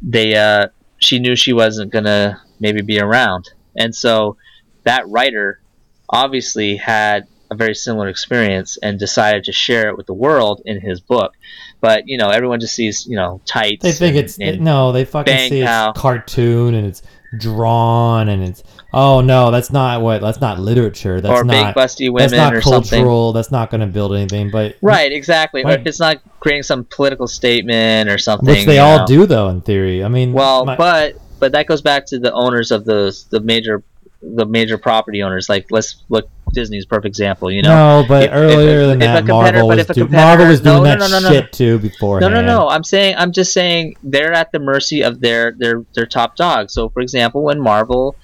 they 0.00 0.34
uh, 0.34 0.68
she 0.98 1.18
knew 1.18 1.36
she 1.36 1.52
wasn't 1.52 1.92
gonna 1.92 2.40
maybe 2.62 2.80
be 2.80 2.98
around, 3.00 3.50
and 3.76 3.94
so 3.94 4.36
that 4.84 5.06
writer 5.08 5.60
obviously 6.08 6.76
had 6.76 7.26
a 7.50 7.54
very 7.54 7.74
similar 7.74 8.08
experience 8.08 8.78
and 8.82 8.98
decided 8.98 9.44
to 9.44 9.52
share 9.52 9.88
it 9.90 9.96
with 9.98 10.06
the 10.06 10.14
world 10.14 10.62
in 10.64 10.80
his 10.80 11.00
book. 11.00 11.34
But 11.82 12.04
you 12.06 12.16
know, 12.16 12.28
everyone 12.30 12.60
just 12.60 12.74
sees 12.74 13.06
you 13.06 13.16
know 13.16 13.40
tights. 13.44 13.82
They 13.82 13.92
think 13.92 14.16
and- 14.16 14.24
it's 14.24 14.38
and- 14.38 14.60
no. 14.62 14.92
They 14.92 15.04
fucking 15.04 15.34
Bang 15.34 15.50
see 15.50 15.60
it's 15.62 15.98
cartoon 16.00 16.74
and 16.74 16.86
it's 16.86 17.02
drawn 17.38 18.28
and 18.28 18.42
it's 18.42 18.62
oh 18.94 19.20
no, 19.20 19.50
that's 19.50 19.70
not 19.72 20.00
what. 20.02 20.20
That's 20.22 20.40
not 20.40 20.58
literature. 20.60 21.20
That's 21.20 21.32
or 21.40 21.44
not. 21.44 21.74
big 21.74 21.82
busty 21.82 22.14
That's 22.16 22.32
women 22.32 22.36
not 22.36 22.54
or 22.54 22.60
cultural. 22.60 22.84
something. 22.84 23.32
That's 23.34 23.50
not 23.50 23.70
going 23.70 23.80
to 23.82 23.86
build 23.86 24.14
anything. 24.14 24.50
But 24.50 24.76
Right, 24.80 25.12
exactly. 25.12 25.62
Or 25.62 25.66
Right. 25.68 25.80
if 25.80 25.86
it's 25.86 26.00
not 26.00 26.18
creating 26.40 26.62
some 26.62 26.84
political 26.84 27.26
statement 27.26 28.08
or 28.10 28.16
something. 28.18 28.48
which 28.48 28.64
they 28.66 28.78
all 28.78 28.98
know. 29.00 29.06
do 29.06 29.26
though 29.26 29.48
in 29.48 29.60
theory. 29.60 30.02
I 30.04 30.08
mean, 30.08 30.32
Well, 30.32 30.64
my- 30.64 30.76
but 30.76 31.16
but 31.42 31.50
that 31.52 31.66
goes 31.66 31.82
back 31.82 32.06
to 32.06 32.20
the 32.20 32.32
owners 32.32 32.70
of 32.70 32.84
those 32.84 33.24
the 33.24 33.40
major 33.40 33.82
the 34.22 34.46
major 34.46 34.78
property 34.78 35.24
owners. 35.24 35.48
Like 35.48 35.66
let's 35.72 36.04
look 36.08 36.28
Disney's 36.54 36.86
perfect 36.86 37.06
example. 37.06 37.50
You 37.50 37.62
know. 37.62 38.02
no, 38.02 38.08
but 38.08 38.22
if- 38.22 38.30
if 38.30 38.36
earlier 38.36 38.82
a- 38.82 38.86
than 38.86 39.02
if 39.02 39.08
that, 39.08 39.24
Marvel 39.26 39.66
but 39.68 39.76
was, 39.76 39.78
if 39.80 39.90
a 39.90 39.94
do- 39.94 40.06
Marvel 40.08 40.46
was 40.46 40.60
doing 40.60 40.84
no, 40.84 40.94
no, 40.94 40.98
that 41.08 41.10
no, 41.10 41.18
no, 41.18 41.28
no. 41.28 41.34
shit 41.34 41.50
too 41.52 41.78
before. 41.80 42.20
No, 42.20 42.28
no, 42.28 42.40
no. 42.40 42.68
I'm 42.68 42.84
saying 42.84 43.16
I'm 43.18 43.32
just 43.32 43.52
saying 43.52 43.96
they're 44.04 44.32
at 44.32 44.52
the 44.52 44.60
mercy 44.60 45.02
of 45.02 45.20
their 45.20 45.50
their 45.50 45.84
their 45.94 46.06
top 46.06 46.36
dog. 46.36 46.70
So, 46.70 46.88
for 46.90 47.00
example, 47.00 47.42
when 47.42 47.60
Marvel 47.60 48.14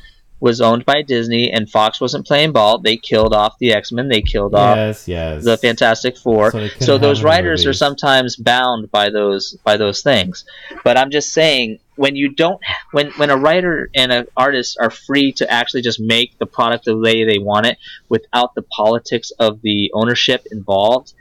was 0.41 0.61
owned 0.61 0.85
by 0.85 1.03
Disney 1.03 1.51
and 1.51 1.69
Fox 1.69 2.01
wasn't 2.01 2.27
playing 2.27 2.53
ball, 2.53 2.79
they 2.79 2.97
killed 2.97 3.35
off 3.35 3.59
the 3.59 3.73
X 3.73 3.91
Men. 3.91 4.09
They 4.09 4.23
killed 4.23 4.55
off 4.55 4.77
Yes, 4.77 5.09
yes. 5.09 5.45
the 5.45 5.57
Fantastic 5.57 6.17
Four. 6.17 6.53
So 6.53 6.69
So, 6.81 6.99
those 6.99 7.23
writers 7.23 7.67
are 7.67 7.73
sometimes 7.73 8.37
bound 8.37 8.91
by 8.91 9.11
those 9.11 9.57
by 9.65 9.77
those 9.77 10.03
things. 10.03 10.45
But 10.85 10.97
I'm 10.97 11.11
just 11.11 11.33
saying 11.33 11.81
when 11.97 12.15
you 12.15 12.29
don't 12.29 12.61
when 12.93 13.11
when 13.13 13.31
a 13.31 13.37
writer 13.37 13.91
and 13.95 14.13
an 14.13 14.27
artist 14.37 14.79
are 14.81 14.91
free 14.91 15.33
to 15.33 15.51
actually 15.51 15.83
just 15.83 15.99
make 15.99 16.39
the 16.39 16.47
product 16.47 16.85
the 16.85 16.97
way 16.97 17.25
they 17.25 17.39
want 17.39 17.67
it 17.67 17.79
without 18.09 18.55
the 18.55 18.63
politics 18.63 19.33
of 19.39 19.61
the 19.63 19.91
ownership 19.93 20.47
involved, 20.53 21.13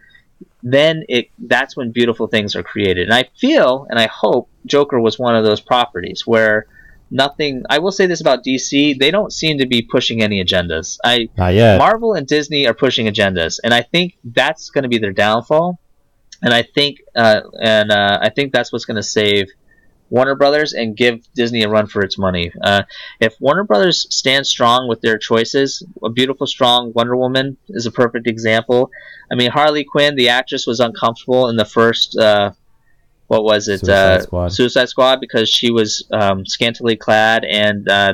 then 0.62 1.04
it 1.10 1.30
that's 1.40 1.76
when 1.76 1.92
beautiful 1.92 2.28
things 2.28 2.56
are 2.56 2.64
created. 2.64 3.06
And 3.06 3.14
I 3.14 3.30
feel 3.40 3.88
and 3.90 3.98
I 3.98 4.08
hope 4.08 4.50
Joker 4.68 5.00
was 5.00 5.18
one 5.18 5.36
of 5.36 5.44
those 5.44 5.62
properties 5.62 6.28
where 6.28 6.68
nothing 7.10 7.64
I 7.70 7.80
will 7.80 7.92
say 7.92 8.06
this 8.06 8.22
about 8.22 8.44
DC, 8.44 9.00
they 9.00 9.12
don't 9.12 9.32
seem 9.32 9.60
to 9.60 9.68
be 9.68 9.82
pushing 9.82 10.22
any 10.22 10.44
agendas. 10.44 10.98
I. 11.04 11.30
Marvel 11.78 12.14
and 12.14 12.28
Disney 12.28 12.68
are 12.68 12.74
pushing 12.74 13.08
agendas, 13.08 13.60
and 13.64 13.74
I 13.74 13.82
think 13.82 14.18
that's 14.24 14.70
going 14.70 14.84
to 14.84 14.90
be 14.90 14.98
their 14.98 15.14
downfall. 15.14 15.80
And 16.42 16.54
I 16.54 16.62
think, 16.62 17.00
uh, 17.16 17.42
and 17.60 17.92
uh, 17.92 18.20
I 18.22 18.30
think 18.30 18.54
that's 18.54 18.72
what's 18.72 18.86
going 18.86 18.98
to 18.98 19.04
save 19.04 19.48
Warner 20.10 20.36
Brothers 20.36 20.74
and 20.74 20.96
give 20.96 21.22
Disney 21.34 21.64
a 21.64 21.70
run 21.70 21.88
for 21.88 22.02
its 22.02 22.18
money. 22.18 22.52
Uh, 22.62 22.84
if 23.20 23.36
Warner 23.40 23.64
Brothers 23.64 24.08
stands 24.16 24.50
strong 24.50 24.88
with 24.88 25.02
their 25.02 25.18
choices, 25.18 25.84
a 26.04 26.10
beautiful, 26.10 26.48
strong 26.48 26.94
Wonder 26.94 27.16
Woman 27.16 27.58
is 27.70 27.86
a 27.86 27.92
perfect 27.92 28.28
example. 28.28 28.92
I 29.32 29.36
mean, 29.36 29.52
Harley 29.52 29.84
Quinn, 29.84 30.16
the 30.16 30.30
actress, 30.30 30.66
was 30.68 30.80
uncomfortable 30.80 31.50
in 31.50 31.58
the 31.58 31.66
first. 31.66 32.18
What 33.28 33.44
was 33.44 33.68
it? 33.68 33.80
Suicide 33.80 33.94
uh, 33.94 34.22
Squad. 34.22 34.54
Suicide 34.54 34.90
Squad, 34.90 35.20
because 35.20 35.50
she 35.50 35.72
was 35.72 36.08
um, 36.12 36.46
scantily 36.46 36.96
clad 36.96 37.44
and 37.44 37.88
uh, 37.90 38.14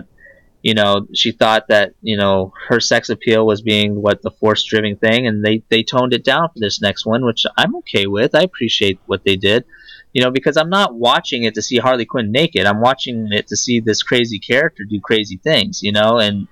you 0.64 0.74
know 0.74 1.06
she 1.14 1.32
thought 1.32 1.68
that 1.68 1.94
you 2.02 2.18
know 2.18 2.54
her 2.68 2.80
sex 2.80 3.10
appeal 3.10 3.46
was 3.46 3.62
being 3.62 4.02
what 4.02 4.22
the 4.22 4.32
force 4.32 4.64
driven 4.64 4.96
thing 4.96 5.28
and 5.28 5.46
they 5.46 5.62
they 5.70 5.84
toned 5.84 6.14
it 6.14 6.24
down 6.24 6.48
for 6.48 6.60
this 6.60 6.82
next 6.82 7.06
one 7.06 7.24
which 7.24 7.46
i'm 7.58 7.76
okay 7.76 8.08
with 8.08 8.34
i 8.34 8.42
appreciate 8.42 8.98
what 9.06 9.24
they 9.26 9.36
did 9.36 9.66
you 10.14 10.24
know 10.24 10.32
because 10.32 10.56
i'm 10.58 10.70
not 10.70 10.96
watching 10.96 11.44
it 11.44 11.54
to 11.54 11.62
see 11.62 11.78
harley 11.78 12.06
quinn 12.06 12.32
naked 12.32 12.66
i'm 12.66 12.80
watching 12.80 13.28
it 13.32 13.48
to 13.48 13.58
see 13.58 13.82
this 13.82 14.02
crazy 14.02 14.40
character 14.40 14.86
do 14.86 15.00
crazy 15.02 15.38
things 15.38 15.84
you 15.84 15.92
know 15.92 16.18
and 16.18 16.48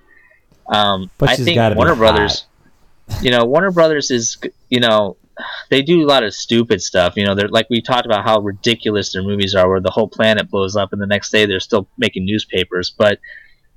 um 0.68 1.10
i 1.22 1.34
think 1.34 1.58
warner 1.74 1.96
brothers 1.96 2.44
you 3.22 3.30
know 3.30 3.44
warner 3.46 3.70
brothers 3.70 4.10
is 4.10 4.36
you 4.68 4.78
know 4.78 5.16
they 5.70 5.82
do 5.82 6.04
a 6.04 6.08
lot 6.08 6.22
of 6.22 6.34
stupid 6.34 6.82
stuff 6.82 7.14
you 7.16 7.24
know 7.24 7.34
they're 7.34 7.48
like 7.48 7.68
we 7.70 7.80
talked 7.80 8.06
about 8.06 8.24
how 8.24 8.40
ridiculous 8.40 9.12
their 9.12 9.22
movies 9.22 9.54
are 9.54 9.68
where 9.68 9.80
the 9.80 9.90
whole 9.90 10.08
planet 10.08 10.50
blows 10.50 10.76
up 10.76 10.92
and 10.92 11.00
the 11.00 11.06
next 11.06 11.30
day 11.30 11.46
they're 11.46 11.60
still 11.60 11.88
making 11.98 12.24
newspapers 12.24 12.90
but 12.96 13.18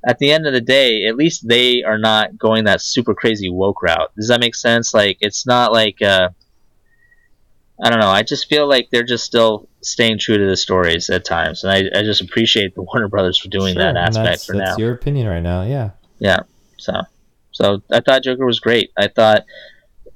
at 0.06 0.20
the 0.20 0.32
end 0.32 0.46
of 0.46 0.54
the 0.54 0.62
day, 0.62 1.06
at 1.08 1.16
least 1.16 1.48
they 1.48 1.82
are 1.84 1.98
not 1.98 2.38
going 2.38 2.66
that 2.66 2.80
super 2.80 3.16
crazy 3.16 3.50
woke 3.50 3.82
route. 3.82 4.12
Does 4.16 4.28
that 4.28 4.40
make 4.40 4.54
sense? 4.54 4.94
Like 4.94 5.18
it's 5.20 5.48
not 5.48 5.74
like 5.74 6.02
uh, 6.02 6.30
I 7.84 7.90
don't 7.90 8.00
know. 8.00 8.10
I 8.10 8.22
just 8.22 8.48
feel 8.48 8.70
like 8.70 8.90
they're 8.92 9.04
just 9.04 9.26
still 9.26 9.68
staying 9.82 10.20
true 10.20 10.38
to 10.38 10.46
the 10.46 10.56
stories 10.56 11.10
at 11.10 11.26
times, 11.26 11.64
and 11.64 11.72
I, 11.74 12.00
I 12.00 12.04
just 12.04 12.22
appreciate 12.22 12.76
the 12.76 12.84
Warner 12.84 13.08
Brothers 13.08 13.38
for 13.40 13.50
doing 13.50 13.74
Sure, 13.74 13.84
that 13.84 13.98
aspect 13.98 14.26
that's, 14.26 14.46
for 14.46 14.56
that's 14.56 14.78
now. 14.78 14.84
your 14.84 14.94
opinion 14.94 15.28
right 15.28 15.44
now. 15.44 15.64
Yeah. 15.64 15.92
Yeah. 16.20 16.42
So, 16.78 16.94
so 17.52 17.82
I 17.92 18.00
thought 18.00 18.24
Joker 18.24 18.46
was 18.46 18.60
great. 18.60 18.92
I 18.96 19.08
thought 19.08 19.44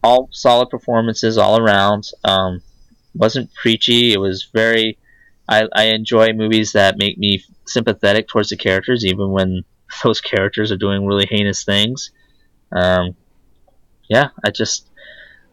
all 0.04 0.30
solid 0.32 0.70
performances 0.70 1.38
all 1.38 1.60
around. 1.60 2.10
Um, 2.24 2.62
wasn't 3.14 3.54
preachy. 3.54 4.14
It 4.14 4.20
was 4.20 4.50
very. 4.54 4.98
I, 5.48 5.68
I 5.74 5.84
enjoy 5.86 6.34
movies 6.34 6.74
that 6.74 6.98
make 6.98 7.18
me 7.18 7.44
sympathetic 7.66 8.28
towards 8.28 8.50
the 8.50 8.58
characters, 8.58 9.04
even 9.04 9.32
when 9.32 9.64
those 10.04 10.22
characters 10.22 10.72
are 10.72 10.78
doing 10.78 11.06
really 11.06 11.26
heinous 11.26 11.64
things. 11.64 12.12
Um, 12.72 13.16
yeah, 14.08 14.30
I 14.44 14.52
just 14.52 14.88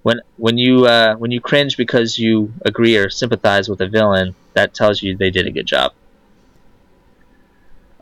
when 0.03 0.21
when 0.37 0.59
you 0.59 0.87
uh, 0.87 1.17
when 1.17 1.31
you 1.31 1.41
cringe 1.41 1.77
because 1.77 2.19
you 2.19 2.53
agree 2.65 2.97
or 2.97 3.11
sympathize 3.11 3.69
with 3.69 3.81
a 3.81 3.89
villain, 3.89 4.35
that 4.55 4.75
tells 4.75 5.03
you 5.03 5.17
they 5.17 5.31
did 5.31 5.47
a 5.47 5.51
good 5.51 5.67
job. 5.67 5.93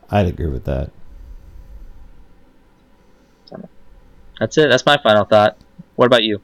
I'd 0.09 0.27
agree 0.27 0.47
with 0.47 0.65
that. 0.65 0.91
That's 4.39 4.57
it. 4.57 4.69
That's 4.69 4.85
my 4.85 4.97
final 5.01 5.25
thought. 5.25 5.57
What 5.95 6.05
about 6.05 6.23
you? 6.23 6.41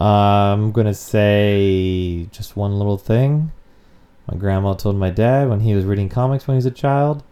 I'm 0.00 0.72
gonna 0.72 0.94
say 0.94 2.26
just 2.32 2.56
one 2.56 2.76
little 2.78 2.98
thing. 2.98 3.52
My 4.30 4.36
grandma 4.36 4.74
told 4.74 4.96
my 4.96 5.10
dad 5.10 5.48
when 5.48 5.60
he 5.60 5.74
was 5.74 5.84
reading 5.84 6.08
comics 6.08 6.46
when 6.48 6.54
he 6.54 6.58
was 6.58 6.66
a 6.66 6.70
child 6.70 7.22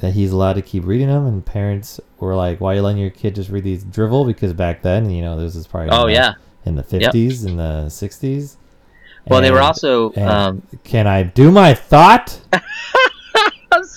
that 0.00 0.12
he's 0.12 0.30
allowed 0.32 0.54
to 0.54 0.62
keep 0.62 0.84
reading 0.84 1.08
them, 1.08 1.26
and 1.26 1.44
parents 1.44 2.00
were 2.20 2.34
like, 2.34 2.60
"Why 2.60 2.72
are 2.72 2.76
you 2.76 2.82
letting 2.82 3.00
your 3.00 3.10
kid 3.10 3.34
just 3.34 3.50
read 3.50 3.64
these 3.64 3.84
drivel?" 3.84 4.24
Because 4.26 4.52
back 4.52 4.82
then, 4.82 5.10
you 5.10 5.22
know, 5.22 5.40
this 5.40 5.56
is 5.56 5.66
probably 5.66 5.90
Oh 5.90 6.06
yeah. 6.06 6.34
in 6.64 6.76
the 6.76 6.82
50s 6.82 7.46
and 7.46 7.58
the 7.58 7.86
60s. 7.88 8.56
Well, 9.26 9.40
they 9.40 9.50
were 9.50 9.60
also. 9.60 10.14
Um, 10.14 10.62
can 10.84 11.06
I 11.06 11.22
do 11.22 11.50
my 11.50 11.74
thought? 11.74 12.40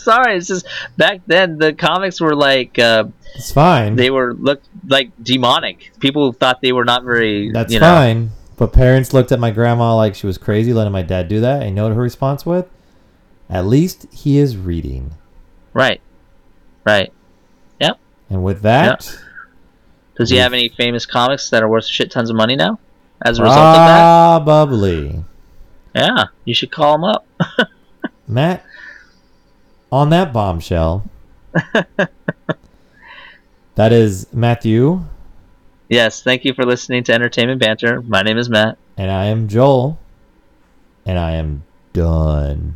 Sorry. 0.03 0.35
It's 0.37 0.47
just 0.47 0.65
back 0.97 1.21
then 1.27 1.57
the 1.57 1.73
comics 1.73 2.19
were 2.19 2.35
like 2.35 2.77
uh, 2.79 3.05
It's 3.35 3.51
fine. 3.51 3.95
they 3.95 4.09
were 4.09 4.33
looked 4.33 4.67
like 4.87 5.11
demonic. 5.21 5.91
People 5.99 6.33
thought 6.33 6.61
they 6.61 6.71
were 6.71 6.85
not 6.85 7.03
very. 7.03 7.51
That's 7.51 7.71
you 7.73 7.79
know, 7.79 7.85
fine. 7.85 8.31
But 8.57 8.73
parents 8.73 9.13
looked 9.13 9.31
at 9.31 9.39
my 9.39 9.51
grandma 9.51 9.95
like 9.95 10.15
she 10.15 10.27
was 10.27 10.37
crazy, 10.37 10.73
letting 10.73 10.93
my 10.93 11.01
dad 11.01 11.27
do 11.27 11.39
that. 11.41 11.61
And 11.61 11.69
you 11.69 11.75
know 11.75 11.87
what 11.87 11.95
her 11.95 12.01
response 12.01 12.45
was? 12.45 12.65
At 13.49 13.65
least 13.65 14.07
he 14.13 14.37
is 14.37 14.55
reading. 14.57 15.15
Right. 15.73 15.99
Right. 16.85 17.11
Yep. 17.79 17.99
And 18.29 18.43
with 18.43 18.61
that, 18.61 19.05
Yep. 19.05 19.19
Does 20.17 20.29
he 20.29 20.37
have 20.37 20.53
any 20.53 20.69
famous 20.69 21.05
comics 21.05 21.49
that 21.49 21.63
are 21.63 21.67
worth 21.69 21.85
shit 21.85 22.11
tons 22.11 22.29
of 22.29 22.35
money 22.35 22.55
now? 22.55 22.79
As 23.25 23.39
a 23.39 23.43
result 23.43 23.57
of 23.59 23.73
that? 23.75 24.43
probably. 24.43 25.23
Yeah, 25.95 26.25
you 26.45 26.53
should 26.53 26.71
call 26.71 26.95
him 26.95 27.03
up. 27.03 27.25
Matt, 28.27 28.63
on 29.91 30.09
that 30.09 30.31
bombshell, 30.33 31.03
that 33.75 33.91
is 33.91 34.27
Matthew, 34.33 35.03
Yes, 35.89 36.23
thank 36.23 36.45
you 36.45 36.53
for 36.53 36.63
listening 36.65 37.03
to 37.03 37.13
Entertainment 37.13 37.59
Banter. 37.59 38.01
My 38.03 38.21
name 38.21 38.37
is 38.37 38.49
Matt. 38.49 38.77
and 38.95 39.11
I 39.11 39.25
am 39.25 39.49
Joel, 39.49 39.99
and 41.05 41.19
I 41.19 41.31
am 41.31 41.63
done. 41.91 42.75